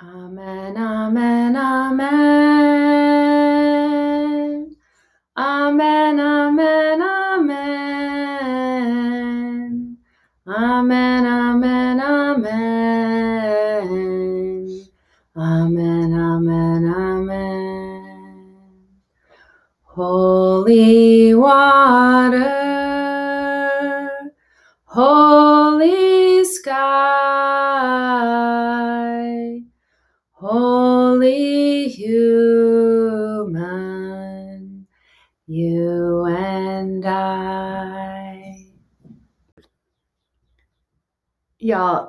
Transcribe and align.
Amen, 0.00 0.76
amen, 0.76 1.56
amen. 1.56 2.47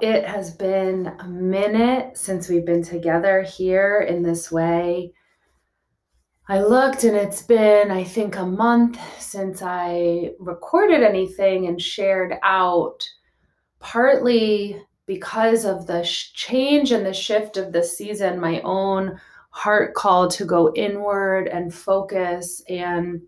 It 0.01 0.25
has 0.25 0.51
been 0.51 1.07
a 1.19 1.27
minute 1.27 2.17
since 2.17 2.49
we've 2.49 2.65
been 2.65 2.83
together 2.83 3.41
here 3.41 4.01
in 4.01 4.23
this 4.23 4.51
way. 4.51 5.13
I 6.47 6.61
looked 6.61 7.03
and 7.03 7.15
it's 7.15 7.43
been, 7.43 7.91
I 7.91 8.03
think, 8.03 8.35
a 8.35 8.45
month 8.45 8.99
since 9.19 9.61
I 9.61 10.31
recorded 10.39 11.03
anything 11.03 11.67
and 11.67 11.79
shared 11.79 12.33
out, 12.41 13.07
partly 13.79 14.81
because 15.05 15.63
of 15.65 15.85
the 15.85 16.03
change 16.03 16.91
and 16.91 17.05
the 17.05 17.13
shift 17.13 17.57
of 17.57 17.71
the 17.71 17.83
season, 17.83 18.39
my 18.39 18.61
own 18.61 19.19
heart 19.51 19.93
call 19.93 20.27
to 20.29 20.45
go 20.45 20.73
inward 20.73 21.47
and 21.47 21.73
focus 21.73 22.63
and 22.67 23.21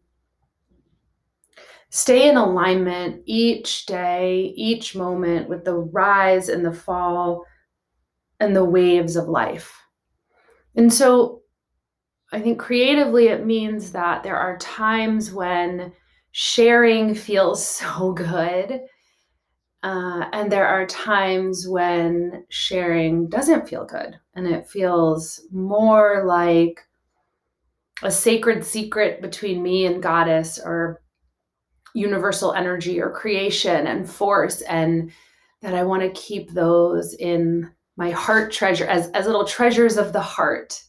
stay 1.91 2.29
in 2.29 2.37
alignment 2.37 3.21
each 3.25 3.85
day, 3.85 4.53
each 4.55 4.95
moment 4.95 5.49
with 5.49 5.65
the 5.65 5.75
rise 5.75 6.47
and 6.47 6.65
the 6.65 6.71
fall 6.71 7.45
and 8.39 8.55
the 8.55 8.63
waves 8.63 9.17
of 9.17 9.27
life. 9.27 9.77
And 10.75 10.91
so 10.91 11.41
I 12.31 12.39
think 12.39 12.59
creatively 12.59 13.27
it 13.27 13.45
means 13.45 13.91
that 13.91 14.23
there 14.23 14.37
are 14.37 14.57
times 14.57 15.33
when 15.33 15.91
sharing 16.31 17.13
feels 17.13 17.65
so 17.77 18.13
good. 18.13 18.79
Uh, 19.83 20.25
and 20.31 20.49
there 20.49 20.67
are 20.67 20.85
times 20.85 21.67
when 21.67 22.45
sharing 22.49 23.27
doesn't 23.27 23.67
feel 23.67 23.83
good 23.83 24.15
and 24.35 24.47
it 24.47 24.69
feels 24.69 25.41
more 25.51 26.23
like 26.25 26.79
a 28.03 28.11
sacred 28.11 28.63
secret 28.63 29.23
between 29.23 29.61
me 29.61 29.87
and 29.87 30.03
goddess 30.03 30.59
or 30.63 31.01
universal 31.93 32.53
energy 32.53 33.01
or 33.01 33.11
creation 33.11 33.87
and 33.87 34.09
force 34.09 34.61
and 34.61 35.11
that 35.61 35.75
I 35.75 35.83
want 35.83 36.01
to 36.01 36.21
keep 36.21 36.51
those 36.51 37.13
in 37.13 37.69
my 37.97 38.11
heart 38.11 38.51
treasure 38.51 38.85
as, 38.85 39.09
as 39.09 39.25
little 39.25 39.45
treasures 39.45 39.97
of 39.97 40.13
the 40.13 40.21
heart. 40.21 40.81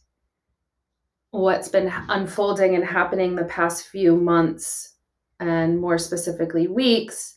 What's 1.31 1.67
been 1.67 1.91
unfolding 2.09 2.75
and 2.75 2.83
happening 2.83 3.35
the 3.35 3.45
past 3.45 3.87
few 3.87 4.15
months 4.15 4.95
and 5.39 5.79
more 5.79 5.97
specifically 5.97 6.67
weeks 6.67 7.35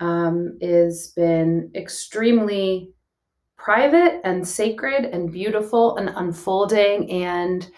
um, 0.00 0.56
is 0.60 1.12
been 1.16 1.70
extremely 1.74 2.92
private 3.56 4.20
and 4.24 4.46
sacred 4.46 5.04
and 5.04 5.30
beautiful 5.30 5.96
and 5.96 6.10
unfolding 6.16 7.10
and 7.10 7.70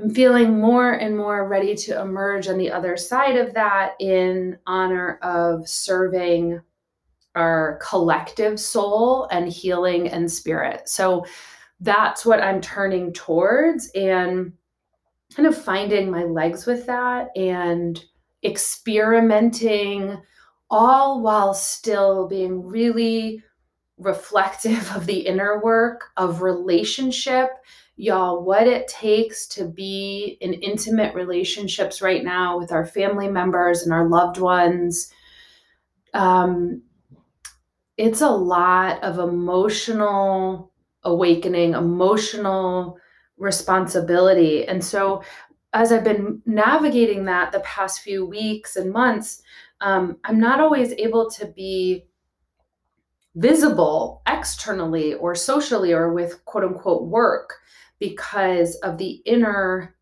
I'm 0.00 0.10
feeling 0.10 0.58
more 0.58 0.92
and 0.92 1.16
more 1.16 1.46
ready 1.46 1.74
to 1.74 2.00
emerge 2.00 2.48
on 2.48 2.56
the 2.56 2.70
other 2.70 2.96
side 2.96 3.36
of 3.36 3.52
that 3.54 3.94
in 4.00 4.58
honor 4.66 5.18
of 5.22 5.68
serving 5.68 6.60
our 7.34 7.78
collective 7.82 8.58
soul 8.58 9.28
and 9.30 9.48
healing 9.48 10.08
and 10.08 10.30
spirit. 10.30 10.88
So 10.88 11.26
that's 11.80 12.24
what 12.24 12.42
I'm 12.42 12.60
turning 12.60 13.12
towards 13.12 13.90
and 13.94 14.52
kind 15.34 15.46
of 15.46 15.56
finding 15.56 16.10
my 16.10 16.24
legs 16.24 16.66
with 16.66 16.86
that 16.86 17.28
and 17.36 18.02
experimenting 18.42 20.16
all 20.70 21.20
while 21.20 21.52
still 21.52 22.26
being 22.26 22.64
really 22.64 23.42
reflective 23.98 24.90
of 24.96 25.06
the 25.06 25.26
inner 25.26 25.60
work 25.60 26.06
of 26.16 26.42
relationship 26.42 27.50
y'all 28.00 28.42
what 28.42 28.66
it 28.66 28.88
takes 28.88 29.46
to 29.46 29.64
be 29.64 30.38
in 30.40 30.54
intimate 30.54 31.14
relationships 31.14 32.00
right 32.00 32.24
now 32.24 32.58
with 32.58 32.72
our 32.72 32.86
family 32.86 33.28
members 33.28 33.82
and 33.82 33.92
our 33.92 34.08
loved 34.08 34.38
ones 34.38 35.12
um, 36.14 36.82
it's 37.96 38.22
a 38.22 38.30
lot 38.30 39.02
of 39.04 39.18
emotional 39.18 40.72
awakening 41.04 41.74
emotional 41.74 42.98
responsibility. 43.38 44.66
And 44.66 44.84
so 44.84 45.22
as 45.72 45.92
i've 45.92 46.04
been 46.04 46.42
navigating 46.46 47.24
that 47.24 47.52
the 47.52 47.60
past 47.60 48.00
few 48.00 48.26
weeks 48.26 48.76
and 48.76 48.92
months 48.92 49.42
um, 49.80 50.16
i'm 50.24 50.40
not 50.40 50.60
always 50.60 50.92
able 50.94 51.30
to 51.30 51.46
be 51.46 52.04
visible 53.36 54.22
externally 54.26 55.14
or 55.14 55.34
socially 55.34 55.92
or 55.92 56.12
with 56.12 56.44
quote 56.44 56.64
unquote 56.64 57.04
work 57.04 57.54
because 58.00 58.74
of 58.76 58.98
the 58.98 59.22
inner 59.24 59.94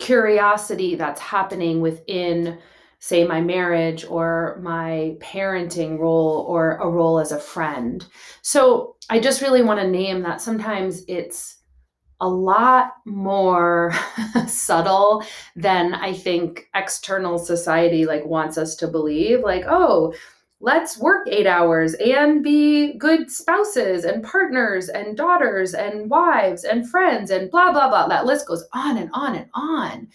curiosity 0.00 0.96
that's 0.96 1.20
happening 1.20 1.80
within 1.80 2.58
say 2.98 3.26
my 3.26 3.40
marriage 3.40 4.04
or 4.04 4.58
my 4.62 5.16
parenting 5.20 5.98
role 5.98 6.44
or 6.48 6.76
a 6.78 6.88
role 6.88 7.18
as 7.18 7.32
a 7.32 7.38
friend. 7.38 8.06
So 8.42 8.96
I 9.08 9.20
just 9.20 9.40
really 9.40 9.62
want 9.62 9.80
to 9.80 9.88
name 9.88 10.22
that 10.22 10.40
sometimes 10.40 11.02
it's 11.08 11.58
a 12.20 12.28
lot 12.28 12.92
more 13.06 13.92
subtle 14.46 15.24
than 15.56 15.94
I 15.94 16.12
think 16.12 16.68
external 16.74 17.38
society 17.38 18.04
like 18.04 18.26
wants 18.26 18.58
us 18.58 18.76
to 18.76 18.88
believe 18.88 19.40
like 19.40 19.64
oh 19.66 20.12
let's 20.60 20.98
work 20.98 21.26
8 21.26 21.46
hours 21.46 21.94
and 21.94 22.44
be 22.44 22.92
good 22.94 23.30
spouses 23.30 24.04
and 24.04 24.22
partners 24.22 24.90
and 24.90 25.16
daughters 25.16 25.74
and 25.74 26.10
wives 26.10 26.64
and 26.64 26.88
friends 26.88 27.30
and 27.30 27.50
blah 27.50 27.72
blah 27.72 27.88
blah. 27.88 28.08
That 28.08 28.26
list 28.26 28.46
goes 28.46 28.64
on 28.72 28.98
and 28.98 29.10
on 29.12 29.36
and 29.36 29.48
on. 29.54 30.08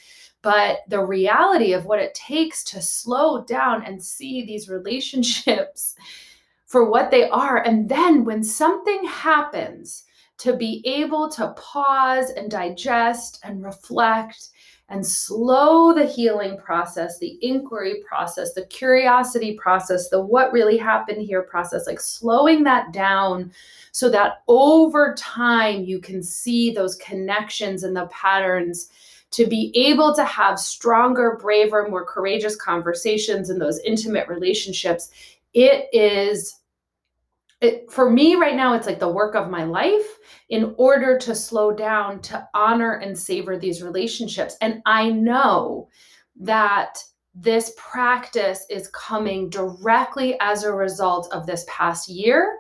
But 0.44 0.82
the 0.88 1.04
reality 1.04 1.74
of 1.74 1.86
what 1.86 2.00
it 2.00 2.14
takes 2.14 2.64
to 2.66 2.82
slow 2.82 3.44
down 3.44 3.84
and 3.84 4.02
see 4.04 4.46
these 4.46 4.70
relationships 4.70 5.96
for 6.68 6.90
what 6.90 7.10
they 7.10 7.30
are 7.30 7.58
and 7.58 7.88
then 7.90 8.26
when 8.26 8.44
something 8.44 9.06
happens 9.06 10.04
to 10.38 10.56
be 10.58 10.84
able 10.86 11.30
to 11.30 11.54
pause 11.58 12.32
and 12.32 12.52
digest 12.52 13.40
and 13.44 13.64
reflect 13.64 14.50
and 14.90 15.06
slow 15.06 15.94
the 15.94 16.06
healing 16.06 16.58
process, 16.58 17.18
the 17.18 17.40
inquiry 17.42 18.04
process, 18.08 18.54
the 18.54 18.66
curiosity 18.68 19.54
process, 19.54 20.10
the 20.10 20.22
what 20.22 20.54
really 20.54 20.78
happened 20.78 21.22
here 21.22 21.42
process, 21.42 21.88
like 21.88 22.00
slowing 22.00 22.64
that 22.64 22.94
down 22.94 23.52
so 23.92 24.10
that 24.10 24.44
over 24.48 25.16
time 25.18 25.84
you 25.84 26.00
can 26.00 26.22
see 26.22 26.72
those 26.72 26.96
connections 26.98 27.84
and 27.84 27.96
the 27.96 28.06
patterns 28.08 28.90
to 29.32 29.48
be 29.48 29.72
able 29.76 30.16
to 30.16 30.24
have 30.24 30.60
stronger, 30.60 31.38
braver, 31.42 31.90
more 31.90 32.06
courageous 32.06 32.56
conversations 32.56 33.50
in 33.50 33.58
those 33.58 33.80
intimate 33.80 34.28
relationships. 34.28 35.10
It 35.54 35.90
is 35.94 36.60
it, 37.66 37.92
for 37.92 38.10
me 38.10 38.36
right 38.36 38.56
now 38.56 38.74
it's 38.74 38.88
like 38.88 39.00
the 39.00 39.10
work 39.10 39.36
of 39.36 39.50
my 39.50 39.64
life 39.64 40.20
in 40.50 40.74
order 40.78 41.18
to 41.18 41.34
slow 41.34 41.74
down 41.74 42.22
to 42.22 42.48
honor 42.54 42.94
and 42.94 43.18
savor 43.18 43.58
these 43.58 43.82
relationships. 43.84 44.56
And 44.62 44.82
i 44.86 45.10
know 45.10 45.90
that 46.40 46.98
this 47.34 47.74
practice 47.78 48.66
is 48.70 48.88
coming 48.90 49.50
directly 49.50 50.38
as 50.40 50.64
a 50.64 50.72
result 50.72 51.32
of 51.34 51.46
this 51.46 51.66
past 51.68 52.08
year 52.08 52.60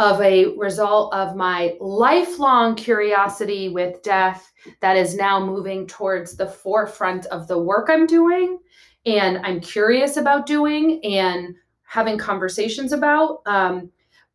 of 0.00 0.20
a 0.22 0.56
result 0.56 1.12
of 1.12 1.36
my 1.36 1.76
lifelong 1.78 2.74
curiosity 2.74 3.68
with 3.68 4.02
death 4.02 4.50
that 4.80 4.96
is 4.96 5.14
now 5.14 5.44
moving 5.44 5.86
towards 5.86 6.36
the 6.36 6.46
forefront 6.46 7.26
of 7.26 7.46
the 7.48 7.58
work 7.58 7.88
I'm 7.90 8.06
doing 8.06 8.58
and 9.06 9.38
I'm 9.44 9.60
curious 9.60 10.16
about 10.16 10.46
doing 10.46 11.04
and 11.04 11.54
having 11.84 12.16
conversations 12.16 12.92
about, 12.92 13.42
um, 13.46 13.90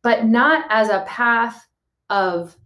but 0.06 0.24
not 0.24 0.66
as 0.70 0.88
a 0.88 1.04
path 1.04 1.66
of 2.10 2.56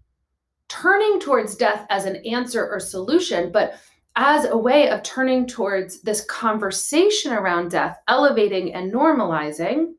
turning 0.68 1.18
towards 1.18 1.56
death 1.56 1.86
as 1.88 2.04
an 2.04 2.16
answer 2.26 2.68
or 2.68 2.78
solution, 2.78 3.50
but 3.50 3.80
as 4.14 4.44
a 4.44 4.58
way 4.58 4.90
of 4.90 5.02
turning 5.02 5.46
towards 5.46 6.02
this 6.02 6.22
conversation 6.26 7.32
around 7.32 7.70
death, 7.70 7.98
elevating 8.08 8.74
and 8.74 8.92
normalizing 8.92 9.94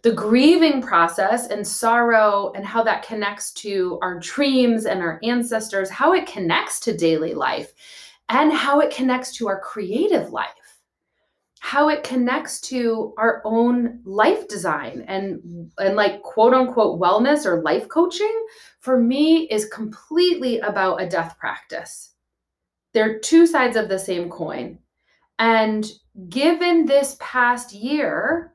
the 0.00 0.12
grieving 0.14 0.80
process 0.80 1.48
and 1.48 1.68
sorrow 1.68 2.50
and 2.54 2.64
how 2.64 2.82
that 2.82 3.06
connects 3.06 3.52
to 3.52 3.98
our 4.00 4.18
dreams 4.18 4.86
and 4.86 5.02
our 5.02 5.20
ancestors, 5.22 5.90
how 5.90 6.14
it 6.14 6.26
connects 6.26 6.80
to 6.80 6.96
daily 6.96 7.34
life, 7.34 7.74
and 8.30 8.50
how 8.54 8.80
it 8.80 8.90
connects 8.90 9.36
to 9.36 9.48
our 9.48 9.60
creative 9.60 10.30
life 10.30 10.65
how 11.66 11.88
it 11.88 12.04
connects 12.04 12.60
to 12.60 13.12
our 13.18 13.42
own 13.44 13.98
life 14.04 14.46
design 14.46 15.04
and 15.08 15.68
and 15.78 15.96
like 15.96 16.22
quote 16.22 16.54
unquote 16.54 17.00
wellness 17.00 17.44
or 17.44 17.60
life 17.60 17.88
coaching 17.88 18.46
for 18.78 19.00
me 19.00 19.48
is 19.48 19.66
completely 19.70 20.60
about 20.60 21.02
a 21.02 21.08
death 21.08 21.36
practice. 21.40 22.12
They're 22.94 23.18
two 23.18 23.48
sides 23.48 23.76
of 23.76 23.88
the 23.88 23.98
same 23.98 24.30
coin. 24.30 24.78
And 25.40 25.84
given 26.28 26.86
this 26.86 27.16
past 27.18 27.72
year 27.72 28.54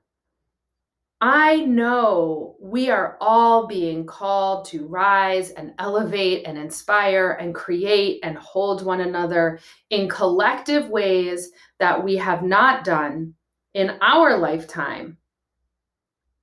I 1.23 1.57
know 1.57 2.55
we 2.59 2.89
are 2.89 3.15
all 3.21 3.67
being 3.67 4.07
called 4.07 4.65
to 4.65 4.87
rise 4.87 5.51
and 5.51 5.73
elevate 5.77 6.47
and 6.47 6.57
inspire 6.57 7.33
and 7.33 7.53
create 7.53 8.21
and 8.23 8.35
hold 8.39 8.83
one 8.83 9.01
another 9.01 9.59
in 9.91 10.09
collective 10.09 10.89
ways 10.89 11.51
that 11.77 12.03
we 12.03 12.17
have 12.17 12.41
not 12.41 12.83
done 12.83 13.35
in 13.75 13.97
our 14.01 14.35
lifetime, 14.35 15.17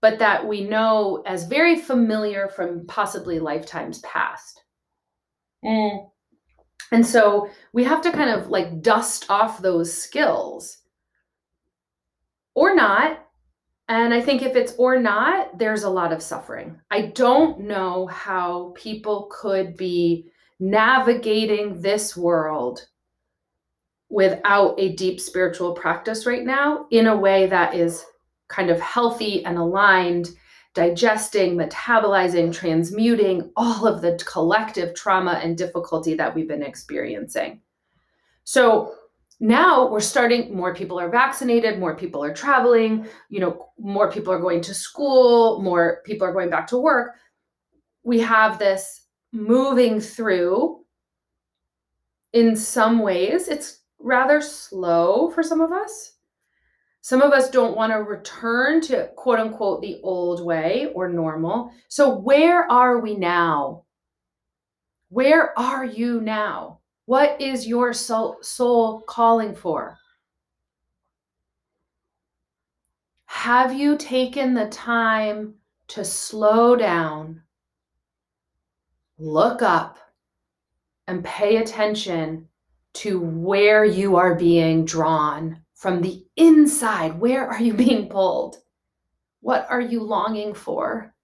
but 0.01 0.21
that 0.21 0.47
we 0.47 0.63
know 0.63 1.25
as 1.27 1.49
very 1.49 1.75
familiar 1.75 2.49
from 2.49 2.87
possibly 2.87 3.41
lifetimes 3.41 3.99
past. 4.01 4.63
Mm. 5.65 6.09
And 6.93 7.05
so 7.05 7.51
we 7.73 7.83
have 7.83 8.01
to 8.03 8.13
kind 8.13 8.31
of 8.31 8.49
like 8.49 8.81
dust 8.81 9.27
off 9.29 9.61
those 9.61 9.93
skills 9.93 10.79
or 12.55 12.77
not 12.77 13.28
and 13.88 14.12
I 14.12 14.20
think 14.20 14.43
if 14.43 14.55
it's 14.55 14.75
or 14.76 14.99
not, 15.00 15.58
there's 15.58 15.85
a 15.85 15.90
lot 15.90 16.12
of 16.12 16.23
suffering. 16.23 16.79
I 16.90 17.06
don't 17.06 17.61
know 17.61 18.06
how 18.06 18.75
people 18.76 19.29
could 19.32 19.76
be 19.76 20.31
navigating 20.61 21.81
this 21.81 22.17
world 22.17 22.87
without 24.11 24.75
a 24.79 24.94
deep 24.94 25.20
spiritual 25.20 25.73
practice 25.73 26.26
right 26.26 26.44
now 26.44 26.87
in 26.90 27.06
a 27.06 27.17
way 27.17 27.46
that 27.46 27.75
is 27.75 28.05
kind 28.49 28.70
of 28.70 28.81
healthy 28.81 29.44
and 29.44 29.56
aligned, 29.56 30.29
digesting, 30.75 31.56
metabolizing, 31.56 32.52
transmuting 32.52 33.50
all 33.56 33.87
of 33.87 34.02
the 34.02 34.23
collective 34.26 34.94
trauma 34.94 35.41
and 35.43 35.56
difficulty 35.56 36.14
that 36.14 36.34
we've 36.34 36.49
been 36.49 36.62
experiencing. 36.62 37.61
So, 38.44 38.94
now 39.40 39.88
we're 39.88 40.00
starting 40.00 40.55
more 40.55 40.75
people 40.75 40.99
are 40.99 41.08
vaccinated 41.08 41.79
more 41.79 41.94
people 41.94 42.25
are 42.25 42.35
traveling 42.35 43.06
you 43.29 43.38
know 43.38 43.69
more 43.79 44.11
people 44.11 44.32
are 44.32 44.40
going 44.40 44.61
to 44.61 44.75
school 44.75 45.62
more 45.62 46.02
people 46.05 46.26
are 46.26 46.32
going 46.32 46.50
back 46.50 46.67
to 46.67 46.79
work. 46.79 47.14
We 48.02 48.19
have 48.20 48.58
this 48.58 49.06
moving 49.32 50.00
through. 50.00 50.85
In 52.32 52.56
some 52.56 52.99
ways 52.99 53.49
it's 53.49 53.81
rather 53.99 54.40
slow 54.40 55.31
for 55.31 55.43
some 55.43 55.61
of 55.61 55.73
us. 55.73 56.14
Some 57.00 57.23
of 57.23 57.32
us 57.32 57.49
don't 57.49 57.76
want 57.76 57.93
to 57.93 57.99
return 57.99 58.81
to 58.82 59.08
quote 59.17 59.38
unquote 59.38 59.81
the 59.81 60.00
old 60.02 60.44
way 60.44 60.91
or 60.94 61.08
normal. 61.08 61.73
So 61.88 62.19
where 62.19 62.70
are 62.70 62.99
we 62.99 63.14
now? 63.14 63.84
Where 65.11 65.58
are 65.58 65.84
you 65.87 66.20
now 66.20 66.78
what 67.08 67.40
is 67.40 67.66
your 67.66 67.94
soul, 67.94 69.02
calling 69.06 69.55
for? 69.55 69.96
Have 73.25 73.72
you 73.72 73.96
taken 73.96 74.52
the 74.52 74.69
time 74.69 75.55
to 75.87 76.05
slow 76.05 76.76
down, 76.76 77.40
look 79.16 79.62
up, 79.62 79.96
and 81.06 81.25
pay 81.25 81.56
attention 81.56 82.46
to 82.93 83.19
where 83.19 83.87
you 83.87 84.16
are 84.16 84.34
being 84.34 84.84
drawn 84.84 85.62
from 85.72 86.02
the 86.02 86.26
inside? 86.37 87.19
Where 87.19 87.49
are 87.49 87.62
you 87.62 87.72
being 87.72 88.10
pulled? 88.10 88.58
What 89.40 89.66
are 89.70 89.81
you 89.81 90.02
longing 90.02 90.52
for? 90.52 91.14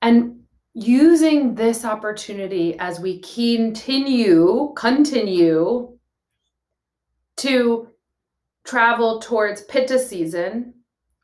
And 0.00 0.37
using 0.74 1.54
this 1.54 1.84
opportunity 1.84 2.78
as 2.78 3.00
we 3.00 3.20
continue 3.20 4.72
continue 4.76 5.96
to 7.36 7.88
travel 8.64 9.20
towards 9.20 9.62
pitta 9.62 9.98
season 9.98 10.74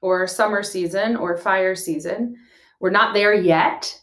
or 0.00 0.26
summer 0.26 0.62
season 0.62 1.16
or 1.16 1.36
fire 1.36 1.74
season. 1.74 2.36
We're 2.80 2.90
not 2.90 3.14
there 3.14 3.34
yet 3.34 4.00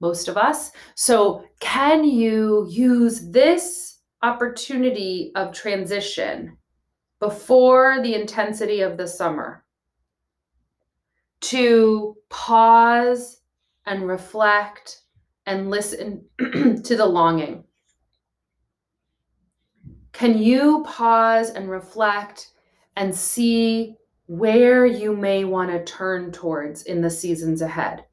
most 0.00 0.28
of 0.28 0.36
us. 0.36 0.72
So 0.94 1.44
can 1.60 2.04
you 2.04 2.66
use 2.68 3.30
this 3.30 4.00
opportunity 4.22 5.32
of 5.34 5.52
transition 5.52 6.56
before 7.20 8.00
the 8.02 8.14
intensity 8.14 8.80
of 8.80 8.96
the 8.96 9.06
summer 9.06 9.64
to 11.40 12.16
pause 12.28 13.40
and 13.86 14.08
reflect 14.08 15.02
and 15.46 15.70
listen 15.70 16.24
to 16.38 16.96
the 16.96 17.06
longing? 17.06 17.64
Can 20.12 20.38
you 20.38 20.84
pause 20.86 21.50
and 21.50 21.68
reflect 21.68 22.52
and 22.96 23.14
see 23.14 23.96
where 24.26 24.86
you 24.86 25.14
may 25.14 25.44
want 25.44 25.70
to 25.70 25.84
turn 25.84 26.30
towards 26.30 26.84
in 26.84 27.00
the 27.00 27.10
seasons 27.10 27.62
ahead? 27.62 28.04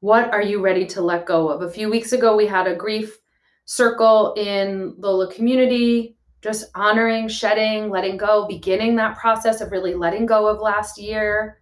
What 0.00 0.32
are 0.32 0.42
you 0.42 0.60
ready 0.60 0.86
to 0.86 1.00
let 1.00 1.26
go 1.26 1.48
of? 1.48 1.62
A 1.62 1.70
few 1.70 1.88
weeks 1.88 2.12
ago, 2.12 2.36
we 2.36 2.46
had 2.46 2.66
a 2.66 2.74
grief 2.74 3.18
circle 3.64 4.34
in 4.36 4.94
Lola 4.98 5.32
community, 5.32 6.16
just 6.42 6.70
honoring, 6.74 7.28
shedding, 7.28 7.90
letting 7.90 8.16
go, 8.16 8.46
beginning 8.48 8.96
that 8.96 9.16
process 9.16 9.60
of 9.60 9.70
really 9.70 9.94
letting 9.94 10.26
go 10.26 10.48
of 10.48 10.60
last 10.60 10.98
year, 10.98 11.59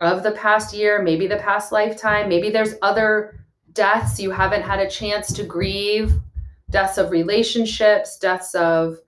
of 0.00 0.22
the 0.22 0.32
past 0.32 0.74
year, 0.74 1.02
maybe 1.02 1.26
the 1.26 1.36
past 1.36 1.72
lifetime, 1.72 2.28
maybe 2.28 2.50
there's 2.50 2.74
other 2.82 3.38
deaths 3.72 4.20
you 4.20 4.30
haven't 4.30 4.62
had 4.62 4.78
a 4.78 4.90
chance 4.90 5.32
to 5.32 5.42
grieve, 5.42 6.12
deaths 6.70 6.98
of 6.98 7.10
relationships, 7.10 8.18
deaths 8.18 8.54
of 8.54 8.98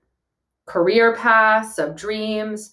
career 0.66 1.14
paths, 1.16 1.78
of 1.78 1.96
dreams, 1.96 2.72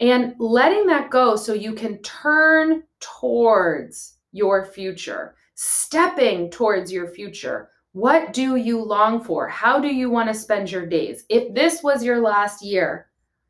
and 0.00 0.34
letting 0.38 0.86
that 0.86 1.10
go 1.10 1.36
so 1.36 1.52
you 1.52 1.72
can 1.72 1.98
turn 2.02 2.82
towards 3.00 4.18
your 4.32 4.64
future, 4.64 5.34
stepping 5.54 6.50
towards 6.50 6.92
your 6.92 7.08
future. 7.08 7.70
What 7.92 8.32
do 8.32 8.56
you 8.56 8.80
long 8.80 9.24
for? 9.24 9.48
How 9.48 9.80
do 9.80 9.88
you 9.88 10.10
want 10.10 10.28
to 10.28 10.34
spend 10.34 10.70
your 10.70 10.86
days? 10.86 11.24
If 11.28 11.54
this 11.54 11.82
was 11.82 12.04
your 12.04 12.20
last 12.20 12.62
year, 12.62 13.06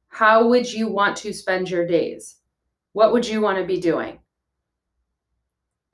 how 0.08 0.48
would 0.48 0.72
you 0.72 0.88
want 0.88 1.16
to 1.18 1.34
spend 1.34 1.68
your 1.68 1.86
days? 1.86 2.36
What 2.98 3.12
would 3.12 3.28
you 3.28 3.40
want 3.40 3.58
to 3.58 3.64
be 3.64 3.78
doing? 3.78 4.18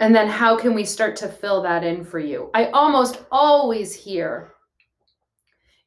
And 0.00 0.16
then 0.16 0.26
how 0.26 0.56
can 0.56 0.72
we 0.72 0.86
start 0.86 1.16
to 1.16 1.28
fill 1.28 1.60
that 1.60 1.84
in 1.84 2.02
for 2.02 2.18
you? 2.18 2.50
I 2.54 2.70
almost 2.70 3.26
always 3.30 3.94
hear 3.94 4.54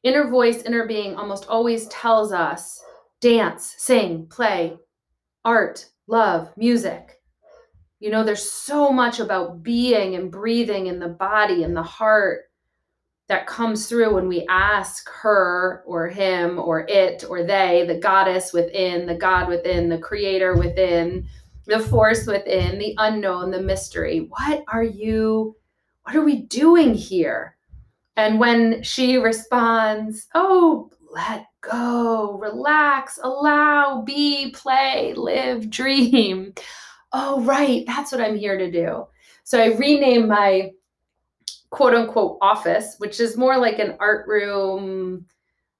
inner 0.04 0.30
voice, 0.30 0.62
inner 0.62 0.86
being 0.86 1.16
almost 1.16 1.48
always 1.48 1.88
tells 1.88 2.32
us 2.32 2.80
dance, 3.20 3.74
sing, 3.78 4.28
play, 4.30 4.76
art, 5.44 5.86
love, 6.06 6.56
music. 6.56 7.20
You 7.98 8.12
know, 8.12 8.22
there's 8.22 8.48
so 8.48 8.92
much 8.92 9.18
about 9.18 9.64
being 9.64 10.14
and 10.14 10.30
breathing 10.30 10.86
in 10.86 11.00
the 11.00 11.08
body 11.08 11.64
and 11.64 11.76
the 11.76 11.82
heart 11.82 12.42
that 13.28 13.46
comes 13.46 13.86
through 13.86 14.14
when 14.14 14.26
we 14.26 14.46
ask 14.48 15.08
her 15.10 15.82
or 15.86 16.08
him 16.08 16.58
or 16.58 16.86
it 16.88 17.24
or 17.28 17.44
they, 17.44 17.84
the 17.86 17.98
goddess 17.98 18.52
within, 18.52 19.06
the 19.06 19.14
God 19.14 19.48
within, 19.48 19.88
the 19.88 19.98
creator 19.98 20.56
within, 20.56 21.28
the 21.66 21.78
force 21.78 22.26
within, 22.26 22.78
the 22.78 22.94
unknown, 22.96 23.50
the 23.50 23.60
mystery. 23.60 24.26
What 24.30 24.64
are 24.68 24.82
you, 24.82 25.54
what 26.04 26.16
are 26.16 26.24
we 26.24 26.42
doing 26.42 26.94
here? 26.94 27.56
And 28.16 28.40
when 28.40 28.82
she 28.82 29.18
responds, 29.18 30.26
oh, 30.34 30.90
let 31.12 31.46
go, 31.60 32.38
relax, 32.38 33.18
allow, 33.22 34.02
be, 34.02 34.50
play, 34.52 35.12
live, 35.14 35.68
dream. 35.68 36.54
Oh, 37.12 37.42
right, 37.42 37.84
that's 37.86 38.10
what 38.10 38.20
I'm 38.22 38.36
here 38.36 38.56
to 38.56 38.70
do. 38.70 39.06
So 39.44 39.62
I 39.62 39.76
renamed 39.76 40.28
my 40.28 40.72
quote 41.70 41.94
unquote 41.94 42.38
office, 42.40 42.96
which 42.98 43.20
is 43.20 43.36
more 43.36 43.58
like 43.58 43.78
an 43.78 43.96
art 44.00 44.26
room, 44.26 45.26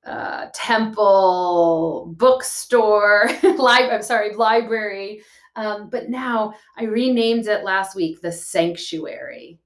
uh, 0.06 0.46
temple, 0.54 2.14
bookstore, 2.16 3.28
library, 3.42 3.94
I'm 3.94 4.02
sorry, 4.02 4.34
library. 4.34 5.22
Um, 5.56 5.90
but 5.90 6.08
now 6.08 6.54
I 6.76 6.84
renamed 6.84 7.46
it 7.46 7.64
last 7.64 7.96
week 7.96 8.20
the 8.20 8.32
sanctuary. 8.32 9.58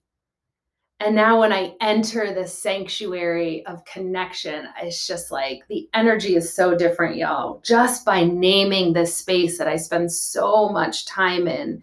And 1.01 1.17
now, 1.17 1.41
when 1.41 1.53
I 1.53 1.75
enter 1.81 2.33
the 2.33 2.47
sanctuary 2.47 3.67
of 3.67 3.85
connection, 3.85 4.69
it's 4.81 5.05
just 5.05 5.33
like 5.33 5.67
the 5.69 5.89
energy 5.95 6.37
is 6.37 6.55
so 6.55 6.77
different, 6.77 7.17
y'all. 7.17 7.61
Just 7.65 8.05
by 8.05 8.23
naming 8.23 8.93
this 8.93 9.17
space 9.17 9.59
that 9.59 9.67
I 9.67 9.77
spend 9.77 10.13
so 10.13 10.69
much 10.69 11.05
time 11.05 11.49
in, 11.49 11.83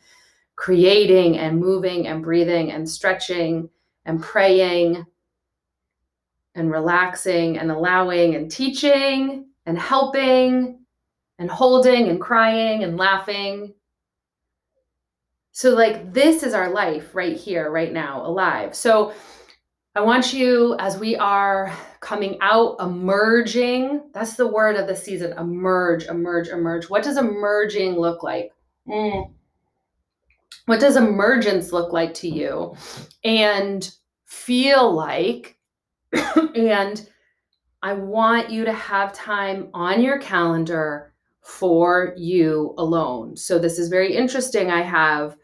creating 0.56 1.38
and 1.38 1.60
moving 1.60 2.08
and 2.08 2.24
breathing 2.24 2.72
and 2.72 2.90
stretching 2.90 3.70
and 4.10 4.22
praying 4.22 5.06
and 6.56 6.72
relaxing 6.72 7.58
and 7.58 7.72
allowing 7.72 8.36
and 8.36 8.52
teaching 8.52 9.48
and 9.66 9.80
helping 9.80 10.80
and 11.38 11.50
holding 11.50 12.10
and 12.10 12.20
crying 12.20 12.84
and 12.84 12.98
laughing 12.98 13.74
so, 15.60 15.76
like, 15.76 16.14
this 16.14 16.44
is 16.44 16.54
our 16.54 16.70
life 16.70 17.14
right 17.14 17.36
here, 17.36 17.70
right 17.70 17.92
now, 17.92 18.26
alive. 18.26 18.74
So, 18.74 19.12
I 19.94 20.00
want 20.00 20.32
you, 20.32 20.78
as 20.80 20.98
we 20.98 21.18
are 21.18 21.76
coming 22.00 22.38
out, 22.40 22.78
emerging, 22.80 24.04
that's 24.14 24.36
the 24.36 24.48
word 24.48 24.78
of 24.78 24.88
the 24.88 24.96
season 24.96 25.34
emerge, 25.38 26.06
emerge, 26.06 26.48
emerge. 26.48 26.90
What 26.90 27.04
does 27.04 27.18
emerging 27.18 28.00
look 28.00 28.24
like? 28.24 28.54
Mm. 28.88 29.34
What 30.66 30.80
does 30.80 30.96
emergence 30.96 31.74
look 31.74 31.92
like 31.92 32.14
to 32.14 32.30
you? 32.30 32.78
And 33.26 33.92
feel 34.30 34.94
like, 34.94 35.58
and 36.56 37.10
I 37.82 37.94
want 37.94 38.50
you 38.52 38.64
to 38.64 38.74
have 38.74 39.12
time 39.12 39.70
on 39.74 40.02
your 40.02 40.20
calendar 40.20 41.14
for 41.42 42.14
you 42.16 42.76
alone. 42.78 43.36
So, 43.36 43.58
this 43.58 43.80
is 43.80 43.90
very 43.90 44.16
interesting. 44.16 44.70
I 44.70 44.84
have 44.84 45.36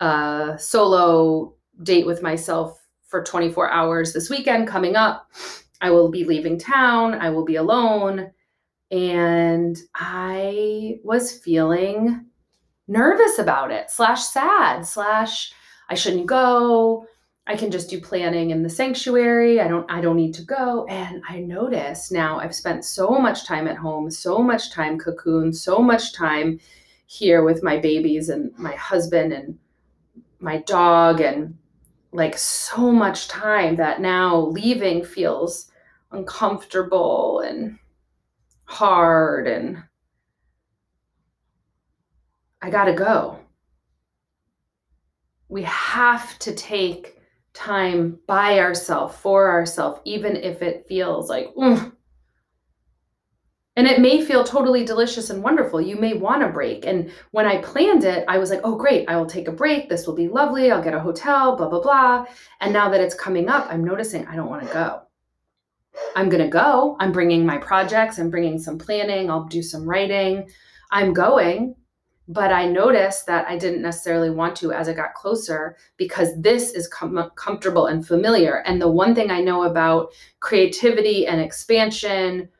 a 0.00 0.56
solo 0.58 1.54
date 1.82 2.06
with 2.06 2.22
myself 2.22 2.86
for 3.08 3.24
24 3.24 3.70
hours 3.70 4.12
this 4.12 4.30
weekend 4.30 4.68
coming 4.68 4.94
up. 4.94 5.30
I 5.80 5.90
will 5.90 6.10
be 6.10 6.24
leaving 6.24 6.58
town, 6.58 7.14
I 7.14 7.30
will 7.30 7.44
be 7.44 7.56
alone. 7.56 8.30
And 8.90 9.76
I 9.94 10.98
was 11.02 11.32
feeling 11.32 12.26
nervous 12.86 13.38
about 13.38 13.70
it, 13.70 13.90
slash 13.90 14.22
sad, 14.22 14.86
slash 14.86 15.52
I 15.90 15.94
shouldn't 15.94 16.26
go. 16.26 17.06
I 17.48 17.56
can 17.56 17.70
just 17.70 17.88
do 17.88 17.98
planning 17.98 18.50
in 18.50 18.62
the 18.62 18.68
sanctuary. 18.68 19.58
I 19.58 19.68
don't 19.68 19.90
I 19.90 20.02
don't 20.02 20.16
need 20.16 20.34
to 20.34 20.42
go. 20.42 20.84
And 20.86 21.22
I 21.26 21.38
notice 21.40 22.10
now 22.12 22.38
I've 22.38 22.54
spent 22.54 22.84
so 22.84 23.08
much 23.18 23.46
time 23.46 23.66
at 23.66 23.78
home, 23.78 24.10
so 24.10 24.42
much 24.42 24.70
time 24.70 24.98
cocoon, 24.98 25.54
so 25.54 25.78
much 25.78 26.12
time 26.12 26.60
here 27.06 27.42
with 27.42 27.62
my 27.62 27.78
babies 27.78 28.28
and 28.28 28.52
my 28.58 28.74
husband 28.74 29.32
and 29.32 29.58
my 30.40 30.58
dog 30.58 31.22
and 31.22 31.56
like 32.12 32.36
so 32.36 32.92
much 32.92 33.28
time 33.28 33.76
that 33.76 34.02
now 34.02 34.36
leaving 34.36 35.02
feels 35.02 35.70
uncomfortable 36.12 37.40
and 37.40 37.78
hard 38.64 39.46
and 39.46 39.82
I 42.60 42.68
got 42.68 42.84
to 42.84 42.92
go. 42.92 43.38
We 45.48 45.62
have 45.62 46.38
to 46.40 46.54
take 46.54 47.17
time 47.58 48.18
by 48.26 48.60
ourselves, 48.60 49.16
for 49.16 49.50
ourselves, 49.50 50.00
even 50.04 50.36
if 50.36 50.62
it 50.62 50.86
feels 50.88 51.28
like, 51.28 51.52
and 53.78 53.86
it 53.86 54.00
may 54.00 54.24
feel 54.24 54.42
totally 54.42 54.84
delicious 54.84 55.30
and 55.30 55.42
wonderful. 55.42 55.80
You 55.80 55.96
may 55.96 56.14
want 56.14 56.42
a 56.42 56.48
break. 56.48 56.84
And 56.84 57.12
when 57.30 57.46
I 57.46 57.58
planned 57.58 58.04
it, 58.04 58.24
I 58.26 58.38
was 58.38 58.50
like, 58.50 58.60
oh, 58.64 58.76
great, 58.76 59.08
I 59.08 59.16
will 59.16 59.26
take 59.26 59.46
a 59.46 59.52
break. 59.52 59.88
This 59.88 60.04
will 60.06 60.16
be 60.16 60.26
lovely. 60.26 60.70
I'll 60.70 60.82
get 60.82 60.94
a 60.94 61.00
hotel, 61.00 61.56
blah, 61.56 61.68
blah, 61.68 61.80
blah. 61.80 62.26
And 62.60 62.72
now 62.72 62.88
that 62.90 63.00
it's 63.00 63.14
coming 63.14 63.48
up, 63.48 63.68
I'm 63.70 63.84
noticing 63.84 64.26
I 64.26 64.34
don't 64.34 64.50
want 64.50 64.66
to 64.66 64.72
go. 64.72 65.02
I'm 66.16 66.28
going 66.28 66.42
to 66.42 66.50
go. 66.50 66.96
I'm 66.98 67.12
bringing 67.12 67.46
my 67.46 67.58
projects, 67.58 68.18
I'm 68.18 68.30
bringing 68.30 68.58
some 68.58 68.78
planning, 68.78 69.30
I'll 69.30 69.44
do 69.44 69.62
some 69.62 69.88
writing. 69.88 70.48
I'm 70.90 71.12
going. 71.12 71.74
But 72.28 72.52
I 72.52 72.66
noticed 72.66 73.26
that 73.26 73.48
I 73.48 73.56
didn't 73.56 73.82
necessarily 73.82 74.28
want 74.30 74.54
to 74.56 74.72
as 74.72 74.88
I 74.88 74.92
got 74.92 75.14
closer 75.14 75.76
because 75.96 76.38
this 76.38 76.72
is 76.72 76.86
com- 76.86 77.30
comfortable 77.36 77.86
and 77.86 78.06
familiar. 78.06 78.56
And 78.66 78.80
the 78.80 78.90
one 78.90 79.14
thing 79.14 79.30
I 79.30 79.40
know 79.40 79.62
about 79.62 80.12
creativity 80.40 81.26
and 81.26 81.40
expansion, 81.40 82.50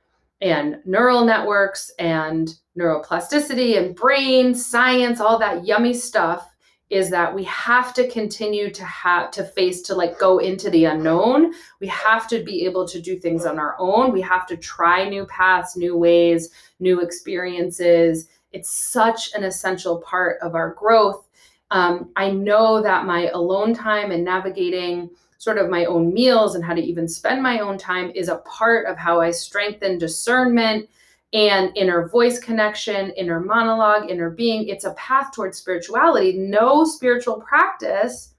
and 0.40 0.76
neural 0.84 1.24
networks 1.24 1.90
and 1.98 2.54
neuroplasticity 2.78 3.76
and 3.76 3.96
brain 3.96 4.54
science, 4.54 5.20
all 5.20 5.38
that 5.38 5.66
yummy 5.66 5.94
stuff 5.94 6.48
is 6.90 7.10
that 7.10 7.34
we 7.34 7.44
have 7.44 7.92
to 7.92 8.08
continue 8.08 8.70
to 8.70 8.84
have 8.84 9.30
to 9.30 9.44
face 9.44 9.82
to 9.82 9.94
like 9.94 10.18
go 10.18 10.38
into 10.38 10.70
the 10.70 10.86
unknown. 10.86 11.52
We 11.80 11.86
have 11.88 12.26
to 12.28 12.42
be 12.42 12.64
able 12.64 12.88
to 12.88 13.00
do 13.00 13.18
things 13.18 13.44
on 13.44 13.58
our 13.58 13.76
own. 13.78 14.10
We 14.10 14.22
have 14.22 14.46
to 14.46 14.56
try 14.56 15.06
new 15.06 15.26
paths, 15.26 15.76
new 15.76 15.96
ways, 15.96 16.48
new 16.80 17.00
experiences. 17.00 18.28
It's 18.52 18.70
such 18.70 19.34
an 19.34 19.44
essential 19.44 19.98
part 19.98 20.38
of 20.40 20.54
our 20.54 20.74
growth. 20.74 21.28
Um, 21.70 22.10
I 22.16 22.30
know 22.30 22.82
that 22.82 23.04
my 23.04 23.28
alone 23.28 23.74
time 23.74 24.10
and 24.10 24.24
navigating 24.24 25.10
sort 25.36 25.58
of 25.58 25.70
my 25.70 25.84
own 25.84 26.12
meals 26.12 26.54
and 26.54 26.64
how 26.64 26.74
to 26.74 26.80
even 26.80 27.06
spend 27.06 27.42
my 27.42 27.60
own 27.60 27.78
time 27.78 28.10
is 28.14 28.28
a 28.28 28.38
part 28.38 28.86
of 28.86 28.96
how 28.96 29.20
I 29.20 29.30
strengthen 29.30 29.98
discernment 29.98 30.88
and 31.32 31.76
inner 31.76 32.08
voice 32.08 32.38
connection, 32.38 33.10
inner 33.10 33.38
monologue, 33.38 34.10
inner 34.10 34.30
being. 34.30 34.68
It's 34.68 34.84
a 34.84 34.94
path 34.94 35.32
towards 35.32 35.58
spirituality. 35.58 36.38
No 36.38 36.84
spiritual 36.84 37.40
practice. 37.40 38.34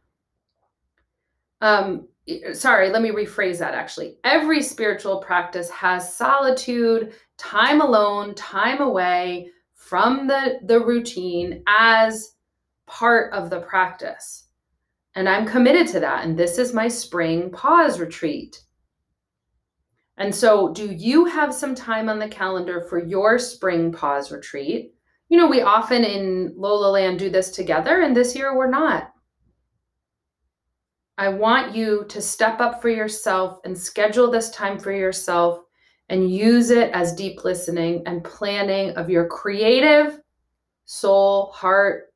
Um, 1.62 2.08
sorry, 2.54 2.90
let 2.90 3.02
me 3.02 3.12
rephrase 3.12 3.60
that 3.60 3.76
actually. 3.76 4.18
Every 4.24 4.62
spiritual 4.62 5.20
practice 5.20 5.70
has 5.70 6.14
solitude, 6.14 7.14
time 7.38 7.82
alone, 7.82 8.34
time 8.36 8.82
away 8.82 9.52
from 9.90 10.28
the, 10.28 10.60
the 10.66 10.80
routine 10.80 11.64
as 11.68 12.36
part 12.86 13.34
of 13.34 13.50
the 13.50 13.62
practice. 13.62 14.50
And 15.16 15.28
I'm 15.28 15.48
committed 15.48 15.88
to 15.88 16.00
that. 16.02 16.26
And 16.26 16.38
this 16.38 16.60
is 16.60 16.76
my 16.76 16.88
spring 16.88 17.50
pause 17.50 18.00
retreat. 18.00 18.62
And 20.18 20.36
so, 20.36 20.72
do 20.74 20.92
you 20.92 21.26
have 21.26 21.54
some 21.54 21.74
time 21.74 22.08
on 22.08 22.20
the 22.20 22.28
calendar 22.28 22.82
for 22.82 23.04
your 23.04 23.40
spring 23.40 23.92
pause 23.92 24.32
retreat? 24.32 24.94
You 25.30 25.38
know, 25.38 25.48
we 25.48 25.62
often 25.62 26.04
in 26.04 26.54
Lola 26.56 26.92
Land 26.92 27.18
do 27.18 27.30
this 27.30 27.52
together, 27.52 28.02
and 28.02 28.16
this 28.16 28.36
year 28.36 28.56
we're 28.56 28.70
not. 28.70 29.12
I 31.18 31.30
want 31.30 31.76
you 31.76 32.06
to 32.10 32.22
step 32.22 32.60
up 32.60 32.82
for 32.82 32.90
yourself 32.90 33.60
and 33.64 33.78
schedule 33.78 34.30
this 34.30 34.50
time 34.52 34.78
for 34.78 34.92
yourself 34.92 35.62
and 36.10 36.34
use 36.34 36.72
it 36.72 36.92
as 36.94 37.14
deep 37.14 37.44
listening 37.44 38.04
and 38.06 38.24
planning 38.24 38.92
of 38.92 39.10
your 39.10 39.28
creative 39.28 40.20
soul, 40.86 41.52
heart, 41.54 42.12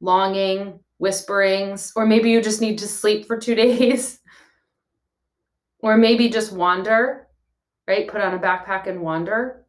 longing, 0.00 0.80
whisperings, 0.98 1.92
or 1.94 2.06
maybe 2.06 2.30
you 2.30 2.40
just 2.40 2.60
need 2.60 2.78
to 2.78 2.88
sleep 2.88 3.26
for 3.26 3.38
two 3.38 3.54
days, 3.66 4.20
or 5.80 5.96
maybe 5.96 6.28
just 6.28 6.52
wander, 6.52 7.28
right? 7.86 8.08
Put 8.08 8.20
on 8.20 8.34
a 8.34 8.38
backpack 8.38 8.88
and 8.88 9.00
wander. 9.00 9.66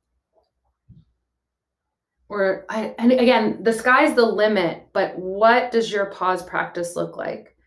Or, 2.30 2.66
I, 2.70 2.96
and 2.98 3.12
again, 3.12 3.62
the 3.62 3.74
sky's 3.74 4.16
the 4.16 4.26
limit, 4.26 4.88
but 4.94 5.18
what 5.18 5.70
does 5.72 5.92
your 5.92 6.06
pause 6.06 6.42
practice 6.42 6.96
look 6.96 7.18
like? 7.18 7.58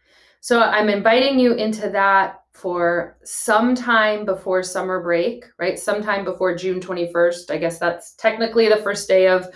So 0.40 0.60
I'm 0.60 0.88
inviting 0.88 1.38
you 1.38 1.52
into 1.52 1.90
that 1.90 2.43
for 2.54 3.18
sometime 3.24 4.24
before 4.24 4.62
summer 4.62 5.02
break, 5.02 5.44
right? 5.58 5.78
Sometime 5.78 6.24
before 6.24 6.54
June 6.54 6.80
21st. 6.80 7.50
I 7.50 7.58
guess 7.58 7.78
that's 7.78 8.14
technically 8.14 8.68
the 8.68 8.76
first 8.76 9.08
day 9.08 9.26
of 9.28 9.46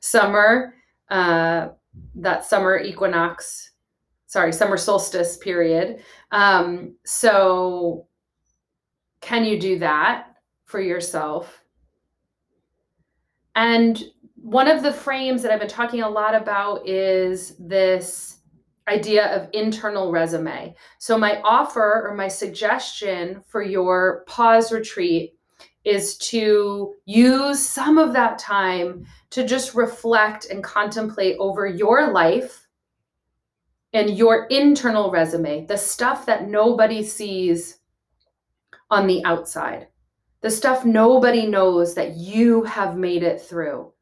summer. 0.00 0.74
Uh, 1.08 1.68
that 2.16 2.44
summer 2.44 2.78
equinox, 2.78 3.70
sorry, 4.26 4.52
summer 4.52 4.76
solstice 4.76 5.36
period. 5.38 6.02
Um, 6.32 6.96
so, 7.04 8.06
can 9.20 9.44
you 9.44 9.58
do 9.58 9.78
that 9.78 10.34
for 10.64 10.80
yourself? 10.80 11.62
And 13.54 14.02
one 14.34 14.68
of 14.68 14.82
the 14.82 14.92
frames 14.92 15.42
that 15.42 15.52
I've 15.52 15.60
been 15.60 15.68
talking 15.68 16.02
a 16.02 16.08
lot 16.08 16.34
about 16.34 16.86
is 16.88 17.56
this 17.58 18.37
idea 18.88 19.34
of 19.36 19.50
internal 19.52 20.10
resume. 20.10 20.74
So, 20.98 21.18
my 21.18 21.40
offer 21.42 22.08
or 22.08 22.14
my 22.14 22.28
suggestion 22.28 23.42
for 23.46 23.62
your 23.62 24.24
pause 24.26 24.72
retreat 24.72 25.34
is 25.84 26.16
to 26.18 26.94
use 27.04 27.64
some 27.64 27.98
of 27.98 28.12
that 28.12 28.38
time 28.38 29.06
to 29.30 29.46
just 29.46 29.74
reflect 29.74 30.46
and 30.50 30.62
contemplate 30.62 31.36
over 31.38 31.66
your 31.66 32.12
life 32.12 32.66
and 33.92 34.16
your 34.16 34.46
internal 34.46 35.10
resume, 35.10 35.66
the 35.66 35.78
stuff 35.78 36.26
that 36.26 36.48
nobody 36.48 37.02
sees 37.02 37.78
on 38.90 39.06
the 39.06 39.24
outside, 39.24 39.88
the 40.40 40.50
stuff 40.50 40.84
nobody 40.84 41.46
knows 41.46 41.94
that 41.94 42.16
you 42.16 42.62
have 42.64 42.96
made 42.96 43.22
it 43.22 43.40
through. 43.40 43.92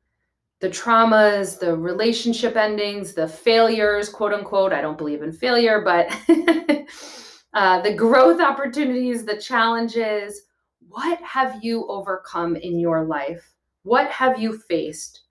The 0.60 0.70
traumas, 0.70 1.58
the 1.58 1.76
relationship 1.76 2.56
endings, 2.56 3.12
the 3.12 3.28
failures, 3.28 4.08
quote 4.08 4.32
unquote. 4.32 4.72
I 4.72 4.80
don't 4.80 4.96
believe 4.96 5.22
in 5.22 5.32
failure, 5.32 5.82
but 5.82 6.08
uh, 7.54 7.82
the 7.82 7.94
growth 7.94 8.40
opportunities, 8.40 9.24
the 9.24 9.38
challenges. 9.38 10.42
What 10.88 11.20
have 11.20 11.62
you 11.62 11.86
overcome 11.88 12.56
in 12.56 12.78
your 12.78 13.04
life? 13.04 13.54
What 13.82 14.10
have 14.10 14.40
you 14.40 14.58
faced? 14.58 15.24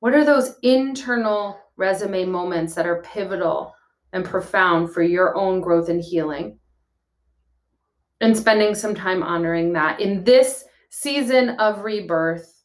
What 0.00 0.14
are 0.14 0.24
those 0.24 0.54
internal 0.62 1.58
resume 1.76 2.24
moments 2.24 2.74
that 2.74 2.86
are 2.86 3.02
pivotal 3.02 3.74
and 4.12 4.24
profound 4.24 4.92
for 4.92 5.02
your 5.02 5.36
own 5.36 5.60
growth 5.60 5.88
and 5.88 6.00
healing? 6.02 6.58
And 8.20 8.36
spending 8.36 8.74
some 8.74 8.94
time 8.94 9.22
honoring 9.22 9.72
that 9.74 10.00
in 10.00 10.24
this 10.24 10.64
season 10.90 11.50
of 11.50 11.84
rebirth, 11.84 12.57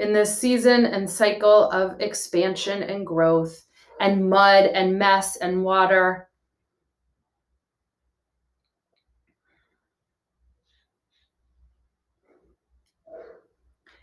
in 0.00 0.12
this 0.12 0.36
season 0.38 0.86
and 0.86 1.08
cycle 1.08 1.70
of 1.70 2.00
expansion 2.00 2.82
and 2.82 3.06
growth, 3.06 3.66
and 4.00 4.28
mud 4.30 4.64
and 4.64 4.98
mess 4.98 5.36
and 5.36 5.62
water. 5.62 6.28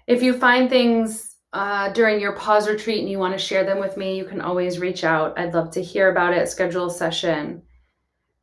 If 0.06 0.22
you 0.24 0.34
find 0.34 0.70
things 0.70 1.36
uh, 1.52 1.92
during 1.92 2.22
your 2.22 2.34
pause 2.34 2.70
retreat 2.70 3.00
and 3.00 3.10
you 3.10 3.18
want 3.18 3.34
to 3.34 3.44
share 3.44 3.66
them 3.66 3.80
with 3.80 3.98
me, 3.98 4.16
you 4.16 4.26
can 4.26 4.40
always 4.40 4.80
reach 4.80 5.04
out. 5.04 5.38
I'd 5.38 5.54
love 5.54 5.72
to 5.72 5.82
hear 5.82 6.12
about 6.12 6.34
it, 6.34 6.48
schedule 6.48 6.86
a 6.86 6.92
session, 6.92 7.64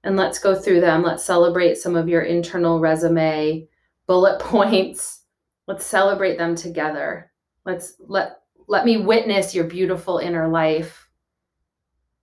and 0.02 0.16
let's 0.16 0.38
go 0.38 0.54
through 0.54 0.80
them. 0.80 1.02
Let's 1.02 1.24
celebrate 1.24 1.78
some 1.78 1.96
of 1.96 2.08
your 2.08 2.22
internal 2.22 2.80
resume 2.80 3.68
bullet 4.06 4.40
points. 4.40 5.22
Let's 5.66 5.86
celebrate 5.86 6.36
them 6.36 6.56
together. 6.56 7.30
Let's 7.64 7.94
let 8.00 8.40
let 8.68 8.84
me 8.84 8.98
witness 8.98 9.54
your 9.54 9.64
beautiful 9.64 10.18
inner 10.18 10.48
life 10.48 11.08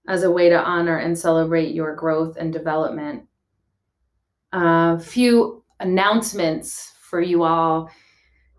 as 0.08 0.24
a 0.24 0.32
way 0.32 0.50
to 0.50 0.60
honor 0.60 0.98
and 0.98 1.18
celebrate 1.18 1.74
your 1.74 1.96
growth 1.96 2.38
and 2.38 2.52
development. 2.52 3.24
A 4.54 4.58
uh, 4.58 5.00
few 5.00 5.64
announcements 5.80 6.94
for 7.00 7.22
you 7.22 7.44
all. 7.44 7.90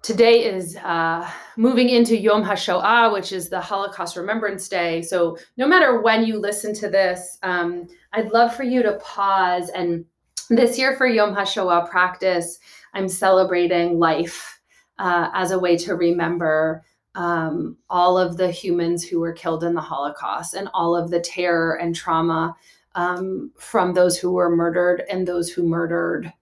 Today 0.02 0.44
is 0.44 0.76
uh, 0.78 1.30
moving 1.56 1.88
into 1.88 2.18
Yom 2.18 2.42
HaShoah, 2.42 3.12
which 3.12 3.32
is 3.32 3.48
the 3.48 3.60
Holocaust 3.60 4.16
Remembrance 4.16 4.68
Day. 4.68 5.00
So, 5.02 5.38
no 5.56 5.68
matter 5.68 6.00
when 6.00 6.24
you 6.24 6.40
listen 6.40 6.74
to 6.74 6.88
this, 6.88 7.38
um, 7.44 7.86
I'd 8.12 8.32
love 8.32 8.54
for 8.54 8.64
you 8.64 8.82
to 8.82 8.94
pause. 8.94 9.70
And 9.70 10.04
this 10.50 10.76
year 10.76 10.96
for 10.96 11.06
Yom 11.06 11.34
HaShoah 11.34 11.88
practice, 11.88 12.58
I'm 12.94 13.08
celebrating 13.08 14.00
life 14.00 14.60
uh, 14.98 15.30
as 15.34 15.50
a 15.50 15.58
way 15.58 15.76
to 15.76 15.94
remember 15.94 16.84
um, 17.14 17.76
all 17.90 18.16
of 18.16 18.36
the 18.36 18.50
humans 18.50 19.04
who 19.04 19.20
were 19.20 19.32
killed 19.32 19.64
in 19.64 19.74
the 19.74 19.80
Holocaust 19.80 20.54
and 20.54 20.68
all 20.72 20.96
of 20.96 21.10
the 21.10 21.20
terror 21.20 21.78
and 21.78 21.94
trauma 21.94 22.56
um, 22.94 23.52
from 23.58 23.94
those 23.94 24.18
who 24.18 24.32
were 24.32 24.54
murdered 24.54 25.02
and 25.10 25.26
those 25.26 25.50
who 25.50 25.66
murdered. 25.66 26.32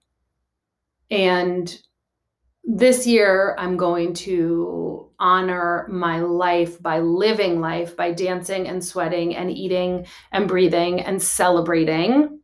And 1.09 1.77
this 2.63 3.07
year, 3.07 3.55
I'm 3.57 3.75
going 3.75 4.13
to 4.13 5.09
honor 5.19 5.87
my 5.89 6.19
life 6.19 6.81
by 6.81 6.99
living 6.99 7.59
life, 7.59 7.97
by 7.97 8.11
dancing 8.11 8.67
and 8.67 8.83
sweating 8.83 9.35
and 9.35 9.51
eating 9.51 10.05
and 10.31 10.47
breathing 10.47 11.01
and 11.01 11.21
celebrating 11.21 12.40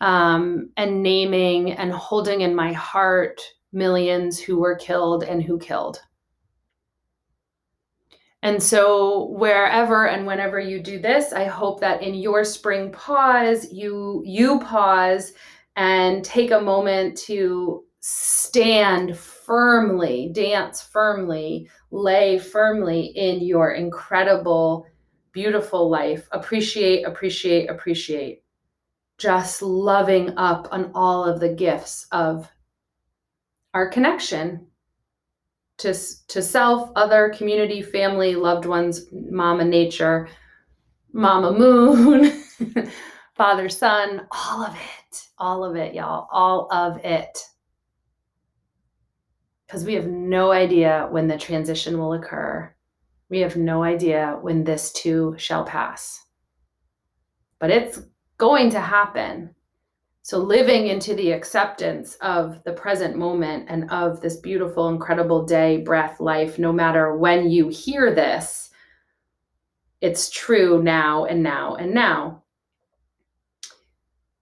um, 0.00 0.70
and 0.76 1.02
naming 1.02 1.72
and 1.72 1.92
holding 1.92 2.42
in 2.42 2.54
my 2.54 2.72
heart 2.72 3.40
millions 3.72 4.38
who 4.38 4.58
were 4.58 4.76
killed 4.76 5.24
and 5.24 5.42
who 5.42 5.58
killed. 5.58 6.00
And 8.42 8.62
so 8.62 9.30
wherever 9.30 10.06
and 10.06 10.26
whenever 10.26 10.60
you 10.60 10.78
do 10.78 10.98
this, 10.98 11.32
I 11.32 11.44
hope 11.44 11.80
that 11.80 12.02
in 12.02 12.14
your 12.14 12.44
spring 12.44 12.92
pause, 12.92 13.72
you 13.72 14.22
you 14.26 14.60
pause 14.60 15.32
and 15.76 16.22
take 16.22 16.50
a 16.50 16.60
moment 16.60 17.16
to 17.18 17.84
stand 18.00 19.16
firmly, 19.16 20.30
dance 20.34 20.82
firmly, 20.82 21.70
lay 21.90 22.38
firmly 22.38 23.06
in 23.16 23.40
your 23.40 23.72
incredible 23.72 24.86
beautiful 25.32 25.88
life. 25.88 26.28
Appreciate, 26.30 27.04
appreciate, 27.04 27.70
appreciate. 27.70 28.43
Just 29.18 29.62
loving 29.62 30.36
up 30.36 30.68
on 30.72 30.90
all 30.94 31.24
of 31.24 31.40
the 31.40 31.52
gifts 31.52 32.06
of 32.10 32.50
our 33.72 33.88
connection 33.88 34.66
to, 35.78 35.94
to 36.28 36.42
self, 36.42 36.90
other, 36.96 37.32
community, 37.36 37.82
family, 37.82 38.34
loved 38.34 38.66
ones, 38.66 39.06
mama 39.12 39.64
nature, 39.64 40.28
mama 41.12 41.56
moon, 41.56 42.42
father, 43.34 43.68
son, 43.68 44.26
all 44.30 44.64
of 44.64 44.74
it, 44.74 45.22
all 45.38 45.64
of 45.64 45.76
it, 45.76 45.94
y'all, 45.94 46.28
all 46.30 46.68
of 46.72 47.04
it. 47.04 47.38
Because 49.66 49.84
we 49.84 49.94
have 49.94 50.06
no 50.06 50.52
idea 50.52 51.08
when 51.10 51.26
the 51.26 51.38
transition 51.38 51.98
will 51.98 52.12
occur. 52.12 52.72
We 53.28 53.40
have 53.40 53.56
no 53.56 53.82
idea 53.82 54.38
when 54.40 54.62
this 54.62 54.92
too 54.92 55.34
shall 55.38 55.64
pass. 55.64 56.20
But 57.58 57.70
it's 57.70 58.00
going 58.38 58.70
to 58.70 58.80
happen. 58.80 59.54
So, 60.22 60.38
living 60.38 60.86
into 60.86 61.14
the 61.14 61.32
acceptance 61.32 62.14
of 62.22 62.62
the 62.64 62.72
present 62.72 63.16
moment 63.16 63.66
and 63.68 63.90
of 63.90 64.20
this 64.20 64.36
beautiful, 64.36 64.88
incredible 64.88 65.44
day, 65.44 65.78
breath, 65.78 66.18
life, 66.18 66.58
no 66.58 66.72
matter 66.72 67.14
when 67.16 67.50
you 67.50 67.68
hear 67.68 68.14
this, 68.14 68.70
it's 70.00 70.30
true 70.30 70.82
now 70.82 71.26
and 71.26 71.42
now 71.42 71.74
and 71.74 71.92
now. 71.92 72.42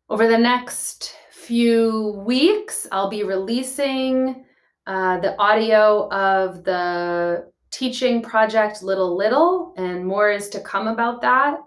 Over 0.09 0.29
the 0.29 0.39
next 0.39 1.17
few 1.31 2.23
weeks, 2.25 2.87
I'll 2.93 3.11
be 3.11 3.25
releasing 3.25 4.45
uh, 4.87 5.19
the 5.19 5.37
audio 5.39 6.09
of 6.11 6.63
the 6.65 7.51
teaching 7.73 8.23
project 8.23 8.83
Little 8.83 9.17
Little, 9.17 9.75
and 9.77 10.07
more 10.07 10.31
is 10.31 10.49
to 10.51 10.61
come 10.61 10.87
about 10.87 11.21
that. 11.23 11.59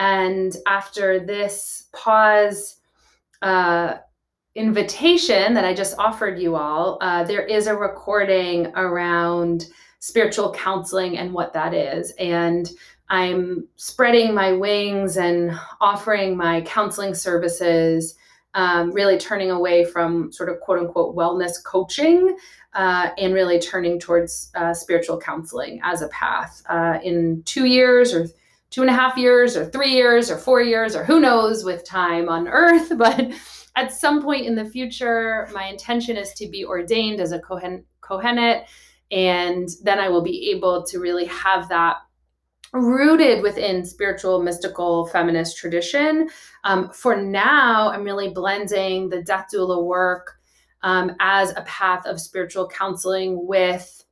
And 0.00 0.56
after 0.66 1.20
this 1.20 1.84
pause, 1.92 2.76
uh, 3.42 3.98
invitation 4.54 5.52
that 5.52 5.66
I 5.66 5.74
just 5.74 5.98
offered 5.98 6.38
you 6.38 6.56
all, 6.56 6.96
uh, 7.02 7.22
there 7.24 7.44
is 7.44 7.66
a 7.66 7.76
recording 7.76 8.68
around 8.76 9.66
spiritual 9.98 10.54
counseling 10.54 11.18
and 11.18 11.34
what 11.34 11.52
that 11.52 11.74
is. 11.74 12.12
And 12.12 12.70
I'm 13.10 13.68
spreading 13.76 14.32
my 14.32 14.52
wings 14.52 15.18
and 15.18 15.52
offering 15.82 16.34
my 16.34 16.62
counseling 16.62 17.14
services, 17.14 18.14
um, 18.54 18.92
really 18.92 19.18
turning 19.18 19.50
away 19.50 19.84
from 19.84 20.32
sort 20.32 20.48
of 20.48 20.60
quote 20.60 20.78
unquote 20.78 21.14
wellness 21.14 21.62
coaching 21.62 22.38
uh, 22.72 23.10
and 23.18 23.34
really 23.34 23.58
turning 23.58 24.00
towards 24.00 24.50
uh, 24.54 24.72
spiritual 24.72 25.20
counseling 25.20 25.78
as 25.84 26.00
a 26.00 26.08
path. 26.08 26.62
Uh, 26.70 26.98
in 27.04 27.42
two 27.44 27.66
years 27.66 28.14
or 28.14 28.26
two 28.70 28.82
and 28.82 28.90
a 28.90 28.94
half 28.94 29.16
years 29.16 29.56
or 29.56 29.66
three 29.66 29.92
years 29.92 30.30
or 30.30 30.38
four 30.38 30.62
years 30.62 30.94
or 30.94 31.04
who 31.04 31.20
knows 31.20 31.64
with 31.64 31.84
time 31.84 32.28
on 32.28 32.48
earth. 32.48 32.92
But 32.98 33.32
at 33.76 33.92
some 33.92 34.22
point 34.22 34.46
in 34.46 34.54
the 34.54 34.64
future, 34.64 35.48
my 35.52 35.64
intention 35.66 36.16
is 36.16 36.32
to 36.34 36.48
be 36.48 36.64
ordained 36.64 37.20
as 37.20 37.32
a 37.32 37.38
Kohen, 37.38 37.84
Kohenet. 38.02 38.64
And 39.10 39.68
then 39.82 39.98
I 39.98 40.08
will 40.08 40.22
be 40.22 40.50
able 40.50 40.84
to 40.84 41.00
really 41.00 41.24
have 41.26 41.68
that 41.68 41.96
rooted 42.72 43.42
within 43.42 43.84
spiritual, 43.84 44.42
mystical, 44.42 45.06
feminist 45.06 45.56
tradition. 45.56 46.28
Um, 46.64 46.90
for 46.90 47.16
now, 47.16 47.90
I'm 47.90 48.04
really 48.04 48.30
blending 48.30 49.08
the 49.08 49.22
death 49.22 49.48
doula 49.52 49.84
work 49.84 50.36
um, 50.82 51.16
as 51.20 51.50
a 51.50 51.62
path 51.62 52.06
of 52.06 52.20
spiritual 52.20 52.68
counseling 52.68 53.46
with 53.46 54.04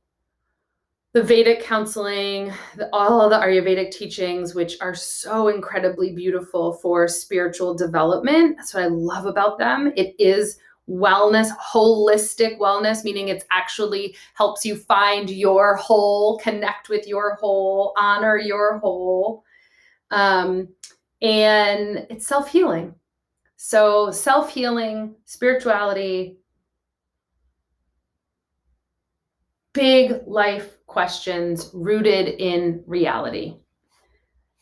the 1.13 1.23
Vedic 1.23 1.63
counseling, 1.63 2.53
the, 2.75 2.87
all 2.93 3.19
of 3.21 3.31
the 3.31 3.37
Ayurvedic 3.37 3.91
teachings, 3.91 4.53
which 4.53 4.77
are 4.79 4.93
so 4.93 5.47
incredibly 5.47 6.13
beautiful 6.13 6.73
for 6.73 7.07
spiritual 7.07 7.73
development. 7.73 8.57
That's 8.57 8.73
what 8.73 8.83
I 8.83 8.87
love 8.87 9.25
about 9.25 9.57
them. 9.57 9.91
It 9.95 10.13
is 10.19 10.59
wellness, 10.87 11.49
holistic 11.57 12.59
wellness, 12.59 13.03
meaning 13.03 13.29
it's 13.29 13.45
actually 13.51 14.15
helps 14.35 14.63
you 14.65 14.75
find 14.75 15.29
your 15.29 15.75
whole, 15.75 16.37
connect 16.39 16.89
with 16.89 17.07
your 17.07 17.35
whole, 17.35 17.93
honor 17.97 18.37
your 18.37 18.77
whole. 18.77 19.43
Um, 20.11 20.67
and 21.21 22.05
it's 22.09 22.27
self 22.27 22.51
healing. 22.51 22.93
So, 23.57 24.11
self 24.11 24.51
healing, 24.51 25.15
spirituality, 25.25 26.38
big 29.73 30.21
life 30.25 30.77
questions 30.87 31.69
rooted 31.73 32.27
in 32.27 32.83
reality. 32.87 33.57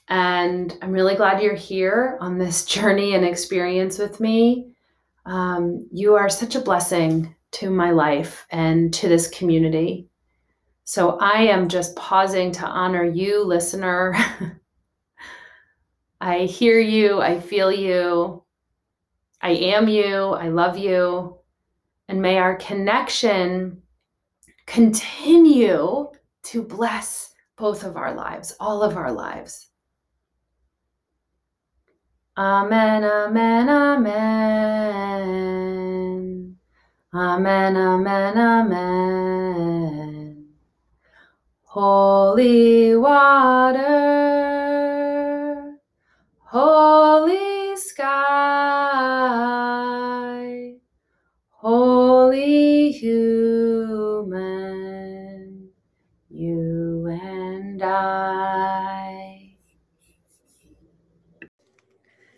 And 0.10 0.78
I'm 0.82 0.92
really 0.92 1.16
glad 1.16 1.42
you're 1.42 1.56
here 1.56 2.18
on 2.22 2.38
this 2.38 2.66
journey 2.74 3.16
and 3.16 3.26
experience 3.26 3.98
with 3.98 4.20
me. 4.20 4.74
Um, 5.26 5.88
you 5.92 6.16
are 6.16 6.30
such 6.30 6.56
a 6.56 6.62
blessing 6.62 7.36
to 7.52 7.70
my 7.70 7.92
life 7.92 8.46
and 8.50 8.94
to 8.94 9.08
this 9.08 9.28
community. 9.30 10.10
So 10.86 11.18
I 11.20 11.44
am 11.44 11.68
just 11.68 11.96
pausing 11.98 12.52
to 12.54 12.66
honor 12.66 13.04
you, 13.04 13.44
listener. 13.44 14.16
I 16.22 16.40
hear 16.46 16.80
you, 16.80 17.22
I 17.22 17.40
feel 17.40 17.72
you. 17.72 18.44
I 19.42 19.52
am 19.52 19.88
you. 19.88 20.30
I 20.32 20.50
love 20.50 20.78
you. 20.78 21.38
And 22.08 22.22
may 22.22 22.38
our 22.38 22.56
connection 22.56 23.82
continue 24.68 26.12
to 26.44 26.62
bless 26.62 27.34
both 27.58 27.84
of 27.84 27.98
our 27.98 28.14
lives, 28.14 28.56
all 28.60 28.84
of 28.84 28.96
our 28.96 29.12
lives. 29.12 29.70
Amen, 32.38 33.04
amen, 33.04 33.68
amen. 33.70 34.18
Amen, 37.14 37.78
amen, 37.78 38.38
amen. 38.38 40.46
Holy 41.64 42.96
water, 42.96 43.88
holy 46.42 47.76
sky, 47.76 48.08
holy 51.50 52.92
human, 52.92 53.57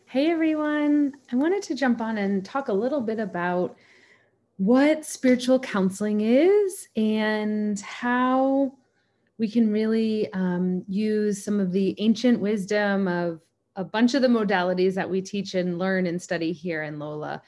Hey 0.09 0.31
everyone, 0.31 1.13
I 1.31 1.35
wanted 1.35 1.61
to 1.61 1.75
jump 1.75 2.01
on 2.01 2.17
and 2.17 2.43
talk 2.43 2.69
a 2.69 2.73
little 2.73 2.99
bit 2.99 3.19
about 3.19 3.77
what 4.57 5.05
spiritual 5.05 5.59
counseling 5.59 6.21
is 6.21 6.87
and 6.95 7.79
how 7.79 8.73
we 9.37 9.47
can 9.47 9.71
really 9.71 10.33
um, 10.33 10.83
use 10.87 11.45
some 11.45 11.59
of 11.59 11.71
the 11.71 11.93
ancient 11.99 12.39
wisdom 12.39 13.07
of 13.07 13.41
a 13.75 13.83
bunch 13.83 14.15
of 14.15 14.23
the 14.23 14.27
modalities 14.27 14.95
that 14.95 15.07
we 15.07 15.21
teach 15.21 15.53
and 15.53 15.77
learn 15.77 16.07
and 16.07 16.19
study 16.19 16.53
here 16.53 16.81
in 16.81 16.97
Lola, 16.97 17.43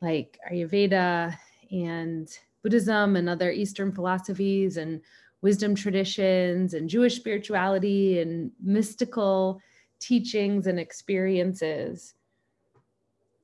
like 0.00 0.38
Ayurveda 0.50 1.36
and 1.70 2.30
Buddhism 2.62 3.16
and 3.16 3.28
other 3.28 3.50
Eastern 3.50 3.92
philosophies 3.92 4.78
and 4.78 5.02
wisdom 5.42 5.74
traditions 5.74 6.72
and 6.72 6.88
Jewish 6.88 7.16
spirituality 7.16 8.20
and 8.20 8.52
mystical 8.58 9.60
teachings 10.00 10.66
and 10.66 10.80
experiences. 10.80 12.14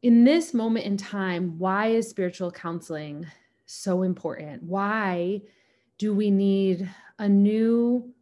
In 0.02 0.24
this 0.24 0.52
moment 0.52 0.86
in 0.86 0.96
time, 0.96 1.58
why 1.58 1.88
is 1.88 2.08
spiritual 2.08 2.50
counseling 2.50 3.26
so 3.66 4.02
important? 4.02 4.62
Why 4.62 5.42
do 5.98 6.14
we 6.14 6.30
need 6.30 6.88
a 7.18 7.28
new 7.28 8.12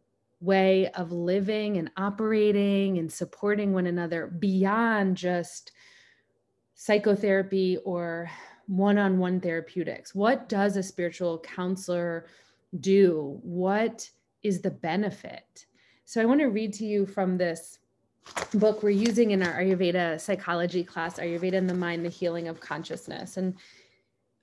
way 0.41 0.89
of 0.91 1.11
living 1.11 1.77
and 1.77 1.91
operating 1.97 2.97
and 2.97 3.11
supporting 3.11 3.73
one 3.73 3.87
another 3.87 4.27
beyond 4.27 5.17
just 5.17 5.71
psychotherapy 6.75 7.77
or 7.85 8.29
one 8.67 8.97
on 8.97 9.17
one 9.17 9.39
therapeutics? 9.39 10.13
What 10.13 10.49
does 10.49 10.77
a 10.77 10.83
spiritual 10.83 11.39
counselor 11.39 12.27
do? 12.79 13.39
What 13.43 14.09
is 14.43 14.61
the 14.61 14.71
benefit? 14.71 15.65
So, 16.05 16.21
I 16.21 16.25
want 16.25 16.39
to 16.41 16.47
read 16.47 16.73
to 16.73 16.85
you 16.85 17.05
from 17.05 17.37
this 17.37 17.79
book 18.53 18.83
we're 18.83 18.89
using 18.89 19.31
in 19.31 19.43
our 19.43 19.61
Ayurveda 19.61 20.19
psychology 20.19 20.83
class 20.83 21.19
Ayurveda 21.19 21.53
and 21.53 21.69
the 21.69 21.73
Mind, 21.73 22.05
the 22.05 22.09
Healing 22.09 22.47
of 22.47 22.59
Consciousness. 22.59 23.37
And 23.37 23.55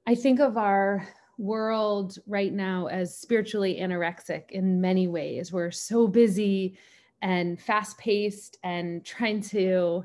I 0.07 0.15
think 0.15 0.41
of 0.41 0.57
our 0.57 1.07
world 1.39 2.19
right 2.27 2.53
now 2.53 2.87
as 2.87 3.17
spiritually 3.17 3.79
anorexic 3.81 4.51
in 4.51 4.81
many 4.81 5.09
ways. 5.09 5.53
We're 5.53 5.71
so 5.71 6.07
busy 6.07 6.79
and 7.23 7.61
fast 7.61 7.99
paced 7.99 8.59
and 8.63 9.05
trying 9.05 9.41
to 9.43 10.05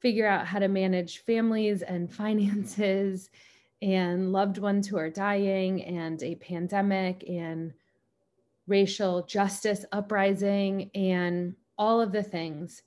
figure 0.00 0.26
out 0.26 0.46
how 0.46 0.58
to 0.58 0.68
manage 0.68 1.18
families 1.18 1.82
and 1.82 2.12
finances 2.22 3.30
and 3.82 4.32
loved 4.32 4.58
ones 4.58 4.86
who 4.86 4.96
are 4.96 5.10
dying 5.10 5.82
and 5.84 6.22
a 6.22 6.34
pandemic 6.36 7.24
and 7.28 7.72
racial 8.66 9.22
justice 9.24 9.84
uprising 9.92 10.90
and 10.94 11.54
all 11.78 12.00
of 12.00 12.10
the 12.10 12.22
things. 12.22 12.82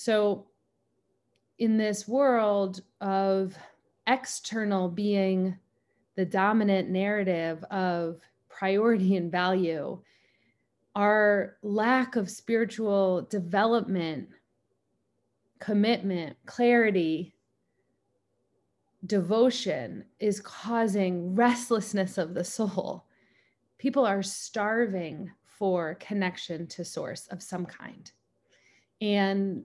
So, 0.00 0.46
in 1.58 1.76
this 1.76 2.06
world 2.06 2.82
of 3.00 3.56
external 4.06 4.88
being 4.88 5.58
the 6.14 6.24
dominant 6.24 6.88
narrative 6.88 7.64
of 7.64 8.20
priority 8.48 9.16
and 9.16 9.32
value, 9.32 10.00
our 10.94 11.56
lack 11.64 12.14
of 12.14 12.30
spiritual 12.30 13.22
development, 13.22 14.28
commitment, 15.58 16.36
clarity, 16.46 17.34
devotion 19.04 20.04
is 20.20 20.38
causing 20.38 21.34
restlessness 21.34 22.18
of 22.18 22.34
the 22.34 22.44
soul. 22.44 23.04
People 23.78 24.06
are 24.06 24.22
starving 24.22 25.32
for 25.44 25.96
connection 25.96 26.68
to 26.68 26.84
source 26.84 27.26
of 27.32 27.42
some 27.42 27.66
kind. 27.66 28.12
And 29.00 29.64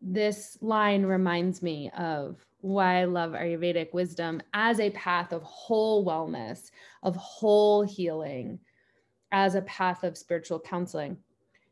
this 0.00 0.56
line 0.60 1.04
reminds 1.04 1.62
me 1.62 1.90
of 1.96 2.44
why 2.60 3.00
I 3.00 3.04
love 3.04 3.32
Ayurvedic 3.32 3.92
wisdom 3.92 4.42
as 4.54 4.80
a 4.80 4.90
path 4.90 5.32
of 5.32 5.42
whole 5.42 6.04
wellness, 6.04 6.70
of 7.02 7.16
whole 7.16 7.82
healing, 7.82 8.58
as 9.32 9.54
a 9.54 9.62
path 9.62 10.04
of 10.04 10.18
spiritual 10.18 10.60
counseling. 10.60 11.16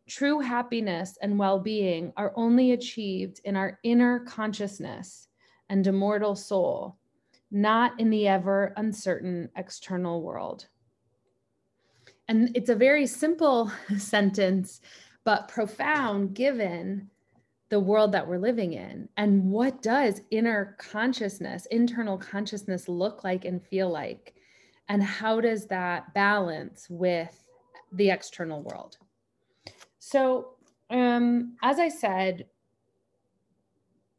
True 0.06 0.40
happiness 0.40 1.18
and 1.20 1.38
well 1.38 1.58
being 1.58 2.12
are 2.16 2.32
only 2.36 2.72
achieved 2.72 3.40
in 3.44 3.56
our 3.56 3.78
inner 3.82 4.20
consciousness 4.20 5.28
and 5.68 5.86
immortal 5.86 6.34
soul, 6.34 6.96
not 7.50 7.98
in 8.00 8.08
the 8.10 8.26
ever 8.28 8.72
uncertain 8.76 9.50
external 9.56 10.22
world. 10.22 10.66
And 12.28 12.50
it's 12.54 12.70
a 12.70 12.74
very 12.74 13.06
simple 13.06 13.70
sentence, 13.98 14.80
but 15.24 15.48
profound 15.48 16.34
given 16.34 17.10
the 17.70 17.81
world 17.81 18.12
that 18.12 18.26
we're 18.26 18.38
living 18.38 18.72
in 18.72 19.09
and 19.16 19.44
what 19.44 19.83
does 19.83 20.22
inner 20.31 20.76
consciousness 20.78 21.66
internal 21.66 22.16
consciousness 22.16 22.88
look 22.88 23.24
like 23.24 23.44
and 23.44 23.62
feel 23.62 23.90
like? 23.90 24.35
And 24.88 25.02
how 25.02 25.40
does 25.40 25.66
that 25.66 26.14
balance 26.14 26.87
with 26.88 27.46
the 27.92 28.11
external 28.11 28.62
world? 28.62 28.96
So 29.98 30.54
um, 30.90 31.57
as 31.62 31.78
i 31.78 31.88
said 31.88 32.46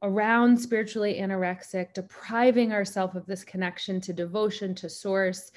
around 0.01 0.57
spiritually 0.57 1.19
anorexic 1.19 1.93
depriving 1.93 2.71
ourselves 2.71 3.15
of 3.15 3.25
this 3.25 3.43
connection 3.43 3.99
to 3.99 4.13
devotion 4.13 4.73
to 4.75 4.89
source 4.89 5.51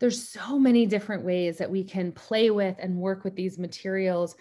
there's 0.00 0.28
so 0.28 0.58
many 0.58 0.84
different 0.86 1.22
ways 1.22 1.56
that 1.58 1.70
we 1.70 1.84
can 1.84 2.10
play 2.10 2.50
with 2.50 2.76
and 2.80 2.96
work 2.96 3.22
with 3.22 3.36
these 3.36 3.58
materials 3.58 4.34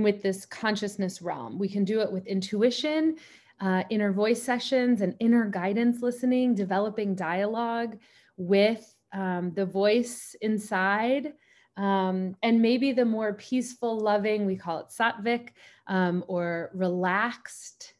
with 0.00 0.22
this 0.22 0.46
consciousness 0.46 1.20
realm. 1.20 1.58
We 1.58 1.68
can 1.68 1.84
do 1.84 2.00
it 2.00 2.12
with 2.12 2.26
intuition, 2.28 3.16
uh, 3.60 3.82
inner 3.90 4.12
voice 4.12 4.40
sessions, 4.40 5.00
and 5.00 5.16
inner 5.18 5.46
guidance 5.46 6.02
listening, 6.02 6.54
developing 6.54 7.16
dialogue 7.16 7.98
with 8.36 8.94
um, 9.12 9.52
the 9.54 9.66
voice 9.66 10.36
inside. 10.40 11.32
Um, 11.76 12.36
and 12.42 12.62
maybe 12.62 12.92
the 12.92 13.04
more 13.04 13.34
peaceful, 13.34 13.98
loving, 13.98 14.46
we 14.46 14.56
call 14.56 14.78
it 14.78 14.86
sattvic, 14.88 15.48
um, 15.86 16.24
or 16.28 16.70
relaxed, 16.74 17.94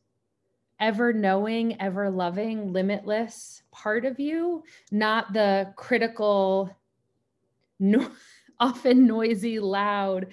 ever 0.79 1.13
knowing, 1.13 1.81
ever 1.81 2.11
loving, 2.11 2.73
limitless 2.73 3.63
part 3.71 4.05
of 4.05 4.19
you, 4.21 4.63
not 4.91 5.33
the 5.33 5.73
critical, 5.77 6.77
no, 7.79 8.11
often 8.61 9.07
noisy, 9.07 9.59
loud, 9.59 10.27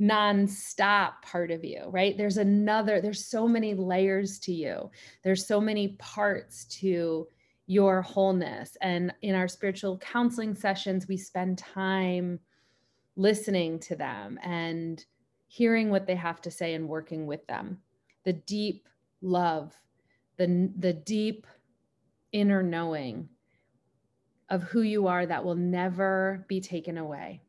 nonstop 0.00 1.22
part 1.22 1.50
of 1.50 1.64
you, 1.64 1.84
right? 1.88 2.16
There's 2.16 2.38
another, 2.38 3.00
there's 3.00 3.24
so 3.24 3.46
many 3.46 3.74
layers 3.74 4.38
to 4.40 4.52
you. 4.52 4.90
There's 5.22 5.46
so 5.46 5.60
many 5.60 5.88
parts 5.98 6.64
to 6.80 7.28
your 7.66 8.02
wholeness. 8.02 8.76
And 8.82 9.14
in 9.22 9.34
our 9.34 9.48
spiritual 9.48 9.98
counseling 9.98 10.54
sessions, 10.54 11.08
we 11.08 11.16
spend 11.16 11.58
time 11.58 12.40
listening 13.16 13.78
to 13.78 13.94
them 13.94 14.38
and 14.42 15.04
hearing 15.46 15.90
what 15.90 16.06
they 16.06 16.16
have 16.16 16.42
to 16.42 16.50
say 16.50 16.74
and 16.74 16.88
working 16.88 17.26
with 17.26 17.46
them. 17.46 17.78
The 18.24 18.32
deep 18.32 18.88
love, 19.22 19.72
the, 20.36 20.70
the 20.76 20.92
deep 20.92 21.46
inner 22.32 22.62
knowing 22.62 23.28
of 24.50 24.64
who 24.64 24.82
you 24.82 25.06
are 25.06 25.24
that 25.24 25.44
will 25.44 25.54
never 25.54 26.44
be 26.48 26.60
taken 26.60 26.98
away. 26.98 27.43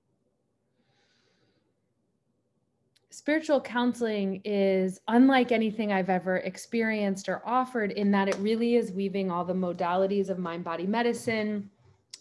Spiritual 3.16 3.62
counseling 3.62 4.42
is 4.44 5.00
unlike 5.08 5.54
anything 5.54 5.94
I've 5.94 6.10
ever 6.10 6.38
experienced 6.38 7.30
or 7.30 7.42
offered 7.46 7.92
in 7.92 8.12
that 8.12 8.28
it 8.28 8.36
really 8.40 8.76
is 8.76 8.92
weaving 8.92 9.32
all 9.32 9.46
the 9.46 9.54
modalities 9.54 10.28
of 10.28 10.38
mind 10.38 10.66
body 10.66 10.86
medicine 10.86 11.70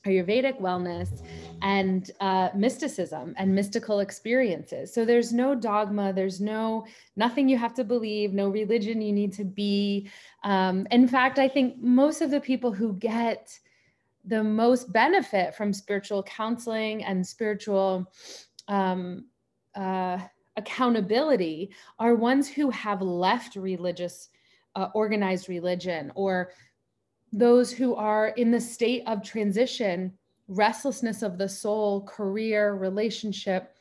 Ayurvedic 0.07 0.61
wellness 0.61 1.22
and 1.62 2.11
uh, 2.20 2.50
mysticism 2.54 3.35
and 3.38 3.52
mystical 3.52 4.00
experiences. 4.00 4.92
So 4.92 5.04
there's 5.04 5.33
no 5.33 5.54
dogma, 5.54 6.12
there's 6.12 6.40
no 6.40 6.87
nothing 7.16 7.48
you 7.48 7.57
have 7.59 7.74
to 7.74 7.85
believe, 7.85 8.33
no 8.33 8.48
religion 8.48 9.00
you 9.00 9.12
need 9.12 9.33
to 9.33 9.44
be. 9.44 10.09
Um, 10.44 10.87
in 10.92 11.09
fact, 11.09 11.38
I 11.40 11.48
think 11.48 11.83
most 11.83 12.20
of 12.20 12.30
the 12.30 12.40
people 12.40 12.70
who 12.70 12.92
get 12.94 13.59
the 14.24 14.44
most 14.44 14.92
benefit 14.92 15.57
from 15.57 15.72
spiritual 15.72 16.22
counseling 16.22 17.02
and 17.04 17.26
spiritual 17.26 18.12
um, 18.68 19.24
uh, 19.74 20.18
accountability 20.57 21.71
are 21.99 22.14
ones 22.14 22.49
who 22.49 22.71
have 22.71 23.03
left 23.03 23.57
religious, 23.57 24.29
uh, 24.77 24.88
organized 24.95 25.49
religion 25.49 26.12
or 26.14 26.53
those 27.33 27.73
who 27.73 27.95
are 27.95 28.29
in 28.29 28.51
the 28.51 28.61
state 28.61 29.03
of 29.07 29.23
transition, 29.23 30.12
restlessness 30.47 31.23
of 31.23 31.37
the 31.37 31.49
soul, 31.49 32.03
career, 32.03 32.75
relationship, 32.75 33.75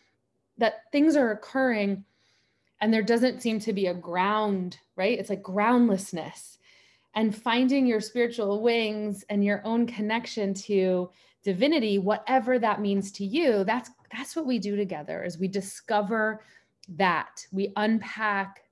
that 0.57 0.91
things 0.91 1.15
are 1.15 1.31
occurring 1.31 2.03
and 2.81 2.93
there 2.93 3.03
doesn't 3.03 3.41
seem 3.41 3.59
to 3.59 3.71
be 3.71 3.87
a 3.87 3.93
ground, 3.93 4.77
right? 4.95 5.17
It's 5.17 5.29
like 5.29 5.41
groundlessness. 5.41 6.57
And 7.15 7.35
finding 7.35 7.85
your 7.85 8.01
spiritual 8.01 8.61
wings 8.61 9.23
and 9.29 9.45
your 9.45 9.61
own 9.63 9.85
connection 9.85 10.53
to 10.55 11.09
divinity, 11.43 11.99
whatever 11.99 12.57
that 12.59 12.81
means 12.81 13.11
to 13.13 13.25
you, 13.25 13.63
that's 13.63 13.91
that's 14.15 14.35
what 14.35 14.45
we 14.45 14.59
do 14.59 14.75
together 14.75 15.23
is 15.23 15.37
we 15.37 15.47
discover 15.47 16.41
that. 16.89 17.45
We 17.51 17.71
unpack 17.75 18.63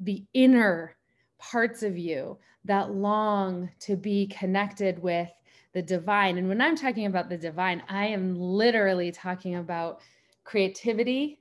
the 0.00 0.24
inner 0.34 0.96
parts 1.38 1.82
of 1.82 1.96
you 1.96 2.38
that 2.64 2.92
long 2.92 3.70
to 3.80 3.96
be 3.96 4.26
connected 4.26 5.02
with 5.02 5.30
the 5.72 5.82
divine. 5.82 6.38
And 6.38 6.48
when 6.48 6.60
I'm 6.60 6.76
talking 6.76 7.06
about 7.06 7.28
the 7.28 7.36
divine, 7.36 7.82
I 7.88 8.06
am 8.06 8.36
literally 8.36 9.12
talking 9.12 9.56
about 9.56 10.00
creativity 10.44 11.40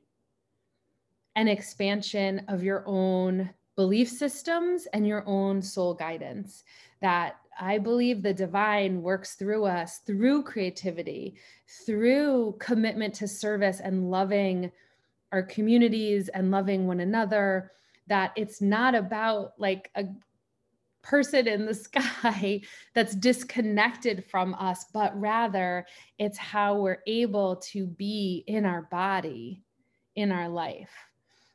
and 1.36 1.48
expansion 1.48 2.44
of 2.48 2.64
your 2.64 2.84
own 2.86 3.50
belief 3.76 4.10
systems 4.10 4.88
and 4.94 5.08
your 5.08 5.24
own 5.26 5.62
soul 5.62 5.94
guidance. 5.94 6.64
That 7.02 7.38
I 7.60 7.78
believe 7.78 8.22
the 8.22 8.34
divine 8.34 9.02
works 9.02 9.36
through 9.36 9.66
us 9.66 10.00
through 10.00 10.44
creativity, 10.44 11.36
through 11.86 12.56
commitment 12.60 13.14
to 13.16 13.28
service 13.28 13.80
and 13.80 14.10
loving 14.10 14.72
our 15.34 15.44
communities 15.44 16.30
and 16.30 16.52
loving 16.52 16.88
one 16.88 17.02
another 17.02 17.72
that 18.08 18.32
it's 18.38 18.62
not 18.62 18.94
about 18.96 19.54
like 19.58 19.90
a 19.96 20.06
person 21.02 21.48
in 21.48 21.66
the 21.66 21.74
sky 21.74 22.62
that's 22.94 23.16
disconnected 23.16 24.24
from 24.30 24.54
us, 24.54 24.86
but 24.94 25.20
rather 25.20 25.86
it's 26.20 26.38
how 26.38 26.78
we're 26.78 27.00
able 27.08 27.58
to 27.58 27.86
be 27.86 28.44
in 28.48 28.66
our 28.66 28.84
body, 28.84 29.64
in 30.16 30.32
our 30.32 30.48
life. 30.48 30.92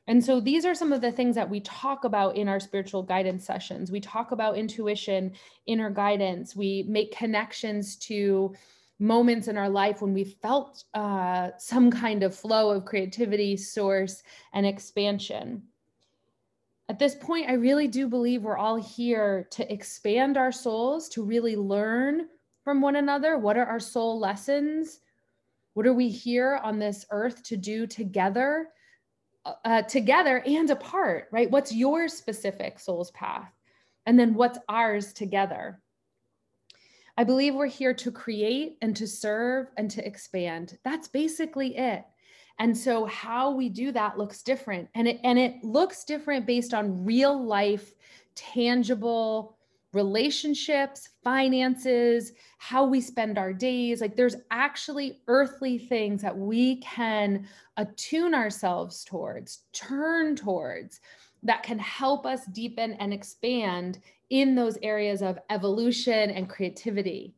And 0.08 0.24
so 0.24 0.40
these 0.40 0.64
are 0.64 0.74
some 0.74 0.92
of 0.92 1.02
the 1.02 1.12
things 1.12 1.34
that 1.34 1.50
we 1.50 1.60
talk 1.60 2.04
about 2.04 2.34
in 2.34 2.48
our 2.48 2.58
spiritual 2.58 3.02
guidance 3.02 3.44
sessions. 3.44 3.92
We 3.92 4.00
talk 4.00 4.32
about 4.32 4.56
intuition, 4.56 5.32
inner 5.66 5.90
guidance. 5.90 6.56
We 6.56 6.84
make 6.88 7.14
connections 7.14 7.96
to 7.96 8.54
moments 8.98 9.48
in 9.48 9.56
our 9.56 9.68
life 9.68 10.02
when 10.02 10.12
we 10.12 10.24
felt 10.24 10.84
uh, 10.94 11.50
some 11.58 11.90
kind 11.90 12.22
of 12.22 12.34
flow 12.34 12.70
of 12.70 12.84
creativity, 12.84 13.56
source, 13.56 14.22
and 14.52 14.66
expansion 14.66 15.62
at 16.88 16.98
this 16.98 17.14
point, 17.14 17.48
I 17.48 17.52
really 17.52 17.86
do 17.86 18.08
believe 18.08 18.42
we're 18.42 18.56
all 18.56 18.76
here 18.76 19.46
to 19.50 19.72
expand 19.72 20.38
our 20.38 20.50
souls, 20.50 21.08
to 21.10 21.22
really 21.22 21.54
learn 21.54 22.28
from 22.64 22.80
one 22.80 22.96
another. 22.96 23.36
What 23.36 23.58
are 23.58 23.66
our 23.66 23.80
soul 23.80 24.18
lessons? 24.18 25.00
What 25.74 25.86
are 25.86 25.92
we 25.92 26.08
here 26.08 26.58
on 26.62 26.78
this 26.78 27.04
earth 27.10 27.42
to 27.44 27.56
do 27.58 27.86
together, 27.86 28.68
uh, 29.64 29.82
together 29.82 30.42
and 30.46 30.70
apart, 30.70 31.28
right? 31.30 31.50
What's 31.50 31.74
your 31.74 32.08
specific 32.08 32.78
soul's 32.78 33.10
path? 33.10 33.52
And 34.06 34.18
then 34.18 34.32
what's 34.32 34.58
ours 34.68 35.12
together? 35.12 35.82
I 37.18 37.24
believe 37.24 37.56
we're 37.56 37.66
here 37.66 37.94
to 37.94 38.12
create 38.12 38.78
and 38.80 38.94
to 38.94 39.08
serve 39.08 39.66
and 39.76 39.90
to 39.90 40.06
expand. 40.06 40.78
That's 40.84 41.08
basically 41.08 41.76
it. 41.76 42.04
And 42.60 42.76
so 42.76 43.06
how 43.06 43.50
we 43.50 43.68
do 43.68 43.90
that 43.90 44.16
looks 44.16 44.44
different. 44.44 44.88
And 44.94 45.08
it 45.08 45.18
and 45.24 45.36
it 45.36 45.64
looks 45.64 46.04
different 46.04 46.46
based 46.46 46.72
on 46.72 47.04
real 47.04 47.44
life, 47.44 47.92
tangible 48.36 49.58
relationships, 49.92 51.08
finances, 51.24 52.34
how 52.58 52.84
we 52.84 53.00
spend 53.00 53.36
our 53.36 53.52
days. 53.52 54.00
Like 54.00 54.14
there's 54.14 54.36
actually 54.52 55.20
earthly 55.26 55.76
things 55.76 56.22
that 56.22 56.38
we 56.38 56.76
can 56.76 57.48
attune 57.76 58.32
ourselves 58.32 59.02
towards, 59.02 59.64
turn 59.72 60.36
towards 60.36 61.00
that 61.42 61.64
can 61.64 61.80
help 61.80 62.26
us 62.26 62.46
deepen 62.46 62.92
and 62.94 63.12
expand 63.12 63.98
in 64.30 64.54
those 64.54 64.78
areas 64.82 65.22
of 65.22 65.38
evolution 65.50 66.30
and 66.30 66.48
creativity. 66.48 67.34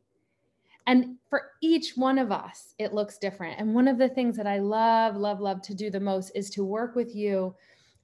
And 0.87 1.17
for 1.29 1.51
each 1.61 1.93
one 1.95 2.17
of 2.17 2.31
us, 2.31 2.73
it 2.79 2.93
looks 2.93 3.17
different. 3.17 3.59
And 3.59 3.73
one 3.73 3.87
of 3.87 3.97
the 3.97 4.09
things 4.09 4.35
that 4.37 4.47
I 4.47 4.59
love, 4.59 5.15
love, 5.15 5.39
love 5.39 5.61
to 5.63 5.75
do 5.75 5.89
the 5.89 5.99
most 5.99 6.31
is 6.35 6.49
to 6.51 6.63
work 6.63 6.95
with 6.95 7.15
you 7.15 7.55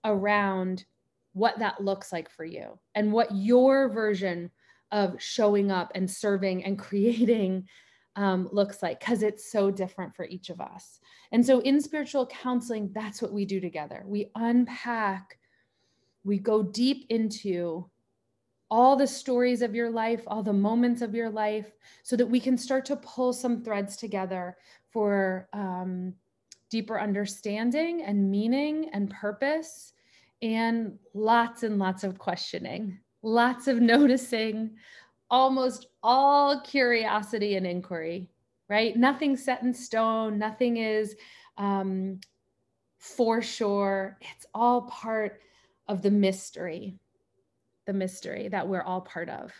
around 0.06 0.86
what 1.34 1.60
that 1.60 1.84
looks 1.84 2.12
like 2.12 2.30
for 2.30 2.46
you 2.46 2.80
and 2.96 3.12
what 3.12 3.36
your 3.36 3.90
version 3.90 4.50
of 4.92 5.22
showing 5.22 5.72
up 5.72 5.92
and 5.96 6.10
serving 6.10 6.64
and 6.64 6.80
creating 6.80 7.68
um, 8.16 8.50
looks 8.52 8.82
like 8.82 9.00
because 9.00 9.22
it's 9.22 9.52
so 9.52 9.70
different 9.70 10.16
for 10.16 10.26
each 10.26 10.50
of 10.50 10.60
us. 10.60 11.00
And 11.32 11.46
so 11.46 11.60
in 11.60 11.80
spiritual 11.80 12.26
counseling, 12.28 12.90
that's 12.94 13.22
what 13.22 13.32
we 13.32 13.46
do 13.46 13.60
together. 13.60 14.04
We 14.08 14.32
unpack, 14.36 15.38
we 16.24 16.40
go 16.40 16.64
deep 16.64 17.06
into 17.10 17.90
all 18.70 18.96
the 18.96 19.08
stories 19.08 19.62
of 19.62 19.76
your 19.76 19.90
life, 19.90 20.24
all 20.28 20.44
the 20.44 20.54
moments 20.54 21.02
of 21.02 21.16
your 21.16 21.30
life, 21.30 21.72
so 22.04 22.16
that 22.16 22.26
we 22.26 22.40
can 22.40 22.58
start 22.58 22.86
to 22.86 22.96
pull 22.98 23.34
some 23.34 23.64
threads 23.64 23.96
together 23.96 24.58
for 24.92 25.48
um, 25.54 26.14
deeper 26.70 27.00
understanding 27.00 28.02
and 28.04 28.30
meaning 28.30 28.90
and 28.94 29.10
purpose, 29.10 29.94
and 30.42 30.98
lots 31.14 31.64
and 31.64 31.80
lots 31.80 32.04
of 32.04 32.20
questioning, 32.20 33.00
lots 33.22 33.68
of 33.68 33.80
noticing, 33.82 34.72
almost 35.30 35.88
all 36.04 36.62
curiosity 36.62 37.56
and 37.56 37.66
inquiry, 37.66 38.30
right? 38.70 38.96
Nothing 38.98 39.38
set 39.38 39.64
in 39.64 39.74
stone, 39.74 40.38
nothing 40.38 40.78
is 40.78 41.16
um, 41.58 42.20
for 43.00 43.42
sure. 43.42 44.18
It's 44.36 44.46
all 44.54 44.84
part 44.84 45.42
of 45.88 46.02
the 46.02 46.12
mystery 46.12 47.00
the 47.88 47.94
mystery 47.94 48.48
that 48.50 48.68
we're 48.68 48.84
all 48.84 49.02
part 49.02 49.30
of. 49.30 49.52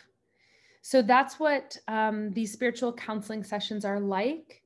So 0.82 1.02
that's 1.02 1.40
what 1.40 1.76
um, 1.88 2.30
these 2.30 2.52
spiritual 2.52 2.92
counseling 2.92 3.42
sessions 3.42 3.84
are 3.84 3.98
like, 3.98 4.62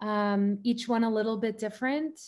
um, 0.00 0.58
each 0.62 0.88
one 0.88 1.02
a 1.02 1.10
little 1.10 1.36
bit 1.36 1.58
different. 1.58 2.20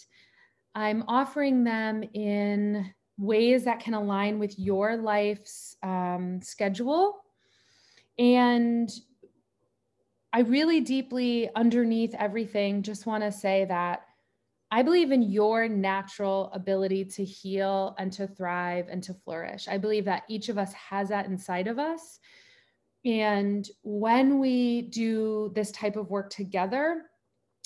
I'm 0.74 1.04
offering 1.06 1.62
them 1.62 2.02
in 2.12 2.92
ways 3.18 3.64
that 3.64 3.80
can 3.80 3.94
align 3.94 4.38
with 4.38 4.58
your 4.58 4.96
life's 4.96 5.76
um, 5.82 6.40
schedule. 6.42 7.22
And 8.18 8.90
I 10.32 10.40
really 10.40 10.80
deeply, 10.80 11.50
underneath 11.54 12.14
everything, 12.14 12.82
just 12.82 13.06
want 13.06 13.22
to 13.24 13.32
say 13.32 13.64
that 13.66 14.02
I 14.70 14.82
believe 14.82 15.10
in 15.10 15.22
your 15.22 15.68
natural 15.68 16.50
ability 16.52 17.04
to 17.06 17.24
heal 17.24 17.96
and 17.98 18.12
to 18.12 18.28
thrive 18.28 18.86
and 18.88 19.02
to 19.02 19.14
flourish. 19.14 19.66
I 19.66 19.78
believe 19.78 20.04
that 20.04 20.22
each 20.28 20.48
of 20.48 20.58
us 20.58 20.72
has 20.74 21.08
that 21.08 21.26
inside 21.26 21.66
of 21.66 21.78
us. 21.78 22.20
And 23.04 23.68
when 23.82 24.38
we 24.38 24.82
do 24.82 25.50
this 25.54 25.72
type 25.72 25.96
of 25.96 26.10
work 26.10 26.30
together, 26.30 27.02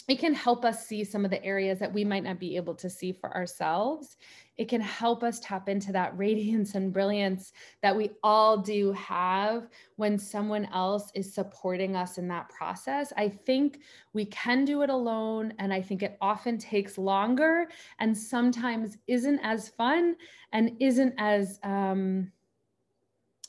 it 0.09 0.19
can 0.19 0.35
help 0.35 0.64
us 0.64 0.87
see 0.87 1.05
some 1.05 1.25
of 1.25 1.31
the 1.31 1.45
areas 1.45 1.79
that 1.79 1.93
we 1.93 2.05
might 2.05 2.25
not 2.25 2.38
be 2.38 2.57
able 2.57 2.75
to 2.77 2.90
see 2.90 3.12
for 3.12 3.35
ourselves. 3.35 4.17
It 4.57 4.69
can 4.69 4.81
help 4.81 5.23
us 5.23 5.40
tap 5.40 5.69
into 5.69 5.93
that 5.93 6.17
radiance 6.19 6.75
and 6.75 6.93
brilliance 6.93 7.53
that 7.83 7.97
we 7.97 8.11
all 8.23 8.59
do 8.59 8.93
have 8.93 9.69
when 9.97 10.19
someone 10.19 10.67
else 10.73 11.11
is 11.14 11.35
supporting 11.35 11.97
us 11.97 12.19
in 12.19 12.29
that 12.29 12.49
process. 12.49 13.12
I 13.17 13.29
think 13.29 13.81
we 14.12 14.27
can 14.27 14.64
do 14.64 14.83
it 14.83 14.90
alone, 14.90 15.55
and 15.59 15.73
I 15.73 15.83
think 15.83 16.03
it 16.03 16.17
often 16.21 16.59
takes 16.59 16.99
longer 16.99 17.69
and 17.99 18.17
sometimes 18.17 18.99
isn't 19.07 19.40
as 19.43 19.69
fun 19.71 20.17
and 20.53 20.73
isn't 20.81 21.14
as, 21.19 21.59
um, 21.62 22.31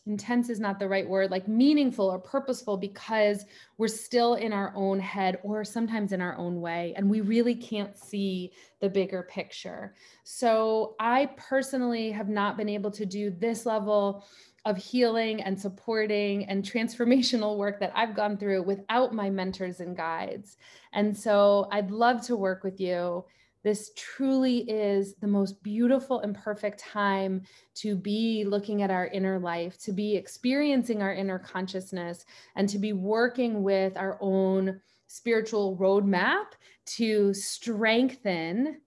intense 0.08 0.50
is 0.50 0.60
not 0.60 0.80
the 0.80 0.88
right 0.88 1.08
word, 1.08 1.32
like 1.32 1.48
meaningful 1.48 2.06
or 2.06 2.20
purposeful 2.20 2.78
because 2.78 3.46
we're 3.78 3.88
still 3.88 4.36
in 4.36 4.54
our 4.54 4.72
own 4.76 5.00
head 5.00 5.40
or 5.44 5.64
sometimes 5.64 6.12
in 6.12 6.22
our 6.22 6.38
own 6.38 6.62
way 6.62 6.94
and 6.96 7.10
we 7.10 7.22
really 7.22 7.56
can't 7.56 7.98
see 7.98 8.52
the 8.82 8.90
bigger 8.90 9.24
picture. 9.24 9.96
So 10.24 10.96
I 11.00 11.32
personally 11.38 12.12
have 12.12 12.30
not 12.30 12.58
been 12.58 12.70
able 12.70 12.92
to 12.92 13.06
do 13.06 13.32
this 13.32 13.66
level 13.66 14.26
of 14.66 14.78
healing 14.78 15.42
and 15.44 15.60
supporting 15.60 16.46
and 16.46 16.64
transformational 16.64 17.58
work 17.58 17.80
that 17.80 17.92
I've 17.96 18.16
gone 18.16 18.38
through 18.38 18.64
without 18.64 19.14
my 19.14 19.30
mentors 19.30 19.80
and 19.80 19.96
guides. 19.96 20.58
And 20.94 21.16
so 21.16 21.68
I'd 21.72 21.92
love 21.92 22.22
to 22.28 22.36
work 22.36 22.64
with 22.64 22.80
you. 22.80 23.26
This 23.66 23.90
truly 23.96 24.60
is 24.70 25.16
the 25.16 25.28
most 25.28 25.64
beautiful 25.64 26.20
and 26.20 26.36
perfect 26.36 26.80
time 26.80 27.42
to 27.78 27.96
be 27.96 28.46
looking 28.46 28.84
at 28.84 28.92
our 28.92 29.08
inner 29.08 29.40
life, 29.40 29.80
to 29.80 29.92
be 29.92 30.16
experiencing 30.16 31.02
our 31.02 31.12
inner 31.12 31.40
consciousness, 31.40 32.26
and 32.56 32.70
to 32.70 32.78
be 32.78 32.94
working 32.94 33.64
with 33.64 33.98
our 33.98 34.20
own 34.22 34.80
spiritual 35.08 35.78
roadmap 35.78 36.46
to 36.86 37.34
strengthen 37.34 38.82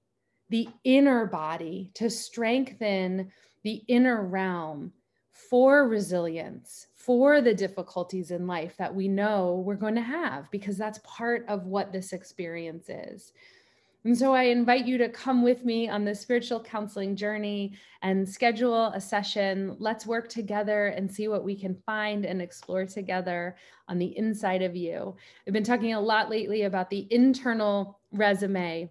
the 0.48 0.68
inner 0.84 1.26
body, 1.26 1.90
to 1.94 2.08
strengthen 2.08 3.32
the 3.64 3.82
inner 3.88 4.24
realm 4.24 4.92
for 5.32 5.88
resilience, 5.88 6.86
for 6.94 7.40
the 7.40 7.54
difficulties 7.54 8.30
in 8.30 8.46
life 8.46 8.76
that 8.76 8.94
we 8.94 9.08
know 9.08 9.60
we're 9.66 9.74
going 9.74 9.96
to 9.96 10.00
have, 10.00 10.48
because 10.52 10.78
that's 10.78 11.00
part 11.02 11.44
of 11.48 11.66
what 11.66 11.90
this 11.90 12.12
experience 12.12 12.88
is. 12.88 13.32
And 14.04 14.16
so 14.16 14.32
I 14.32 14.44
invite 14.44 14.86
you 14.86 14.96
to 14.98 15.08
come 15.08 15.42
with 15.42 15.64
me 15.64 15.88
on 15.88 16.04
the 16.04 16.14
spiritual 16.14 16.62
counseling 16.62 17.16
journey 17.16 17.74
and 18.02 18.28
schedule 18.28 18.86
a 18.94 19.00
session. 19.00 19.76
Let's 19.78 20.06
work 20.06 20.28
together 20.28 20.88
and 20.88 21.12
see 21.12 21.28
what 21.28 21.44
we 21.44 21.56
can 21.56 21.74
find 21.84 22.24
and 22.24 22.40
explore 22.40 22.86
together 22.86 23.56
on 23.88 23.98
the 23.98 24.16
inside 24.16 24.62
of 24.62 24.76
you. 24.76 25.16
I've 25.46 25.52
been 25.52 25.64
talking 25.64 25.94
a 25.94 26.00
lot 26.00 26.30
lately 26.30 26.62
about 26.62 26.90
the 26.90 27.08
internal 27.10 27.98
resume 28.12 28.88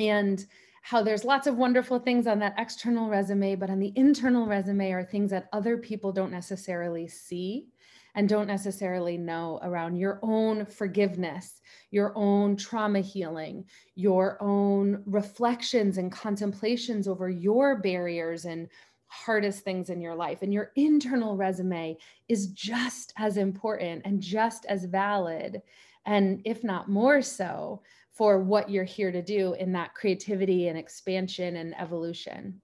and 0.00 0.44
how 0.82 1.02
there's 1.02 1.24
lots 1.24 1.46
of 1.46 1.56
wonderful 1.56 1.98
things 1.98 2.26
on 2.26 2.38
that 2.40 2.54
external 2.58 3.08
resume, 3.08 3.54
but 3.54 3.70
on 3.70 3.78
the 3.78 3.92
internal 3.94 4.46
resume 4.46 4.90
are 4.90 5.04
things 5.04 5.30
that 5.30 5.48
other 5.52 5.76
people 5.76 6.12
don't 6.12 6.32
necessarily 6.32 7.06
see 7.06 7.68
and 8.14 8.28
don't 8.28 8.46
necessarily 8.46 9.16
know 9.16 9.58
around 9.62 9.96
your 9.96 10.18
own 10.22 10.66
forgiveness, 10.66 11.60
your 11.90 12.12
own 12.16 12.56
trauma 12.56 13.00
healing, 13.00 13.64
your 13.94 14.36
own 14.42 15.02
reflections 15.06 15.98
and 15.98 16.10
contemplations 16.12 17.06
over 17.06 17.28
your 17.28 17.76
barriers 17.76 18.44
and 18.44 18.68
hardest 19.08 19.60
things 19.60 19.90
in 19.90 20.00
your 20.00 20.14
life. 20.14 20.42
And 20.42 20.52
your 20.52 20.72
internal 20.76 21.36
resume 21.36 21.96
is 22.28 22.48
just 22.48 23.12
as 23.16 23.36
important 23.36 24.02
and 24.04 24.20
just 24.20 24.66
as 24.66 24.84
valid, 24.84 25.62
and 26.06 26.40
if 26.44 26.64
not 26.64 26.88
more 26.88 27.22
so, 27.22 27.82
for 28.10 28.40
what 28.40 28.68
you're 28.68 28.84
here 28.84 29.12
to 29.12 29.22
do 29.22 29.54
in 29.54 29.70
that 29.72 29.94
creativity 29.94 30.66
and 30.66 30.76
expansion 30.76 31.56
and 31.56 31.78
evolution. 31.78 32.60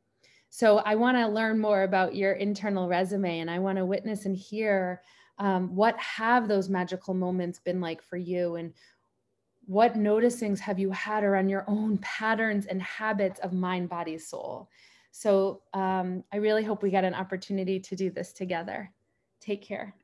So 0.51 0.79
I 0.79 0.95
want 0.97 1.17
to 1.17 1.29
learn 1.29 1.59
more 1.61 1.83
about 1.83 2.15
your 2.15 2.33
internal 2.33 2.89
resume 2.89 3.41
and 3.41 3.51
I 3.51 3.59
want 3.59 3.79
to 3.79 3.87
witness 3.87 4.25
and 4.25 4.37
hear 4.37 5.03
um, 5.39 5.75
what 5.75 5.99
have 5.99 6.49
those 6.49 6.69
magical 6.69 7.15
moments 7.15 7.59
been 7.59 7.81
like 7.81 8.03
for 8.03 8.17
you? 8.17 8.57
And 8.57 8.73
what 9.67 9.95
noticings 9.95 10.59
have 10.61 10.79
you 10.79 10.91
had 10.91 11.25
around 11.25 11.49
your 11.49 11.65
own 11.67 11.99
patterns 11.99 12.67
and 12.67 12.83
habits 12.83 13.41
of 13.41 13.53
mind 13.53 13.89
body 13.89 14.19
soul? 14.19 14.69
So 15.11 15.63
um, 15.73 16.25
i 16.33 16.37
really 16.37 16.65
hope 16.65 16.83
we 16.83 16.91
get 16.91 17.05
an 17.05 17.15
opportunity 17.15 17.81
to 17.81 17.97
do 17.97 18.11
this 18.11 18.33
together. 18.33 18.93
Take 19.41 19.63
care 19.63 19.95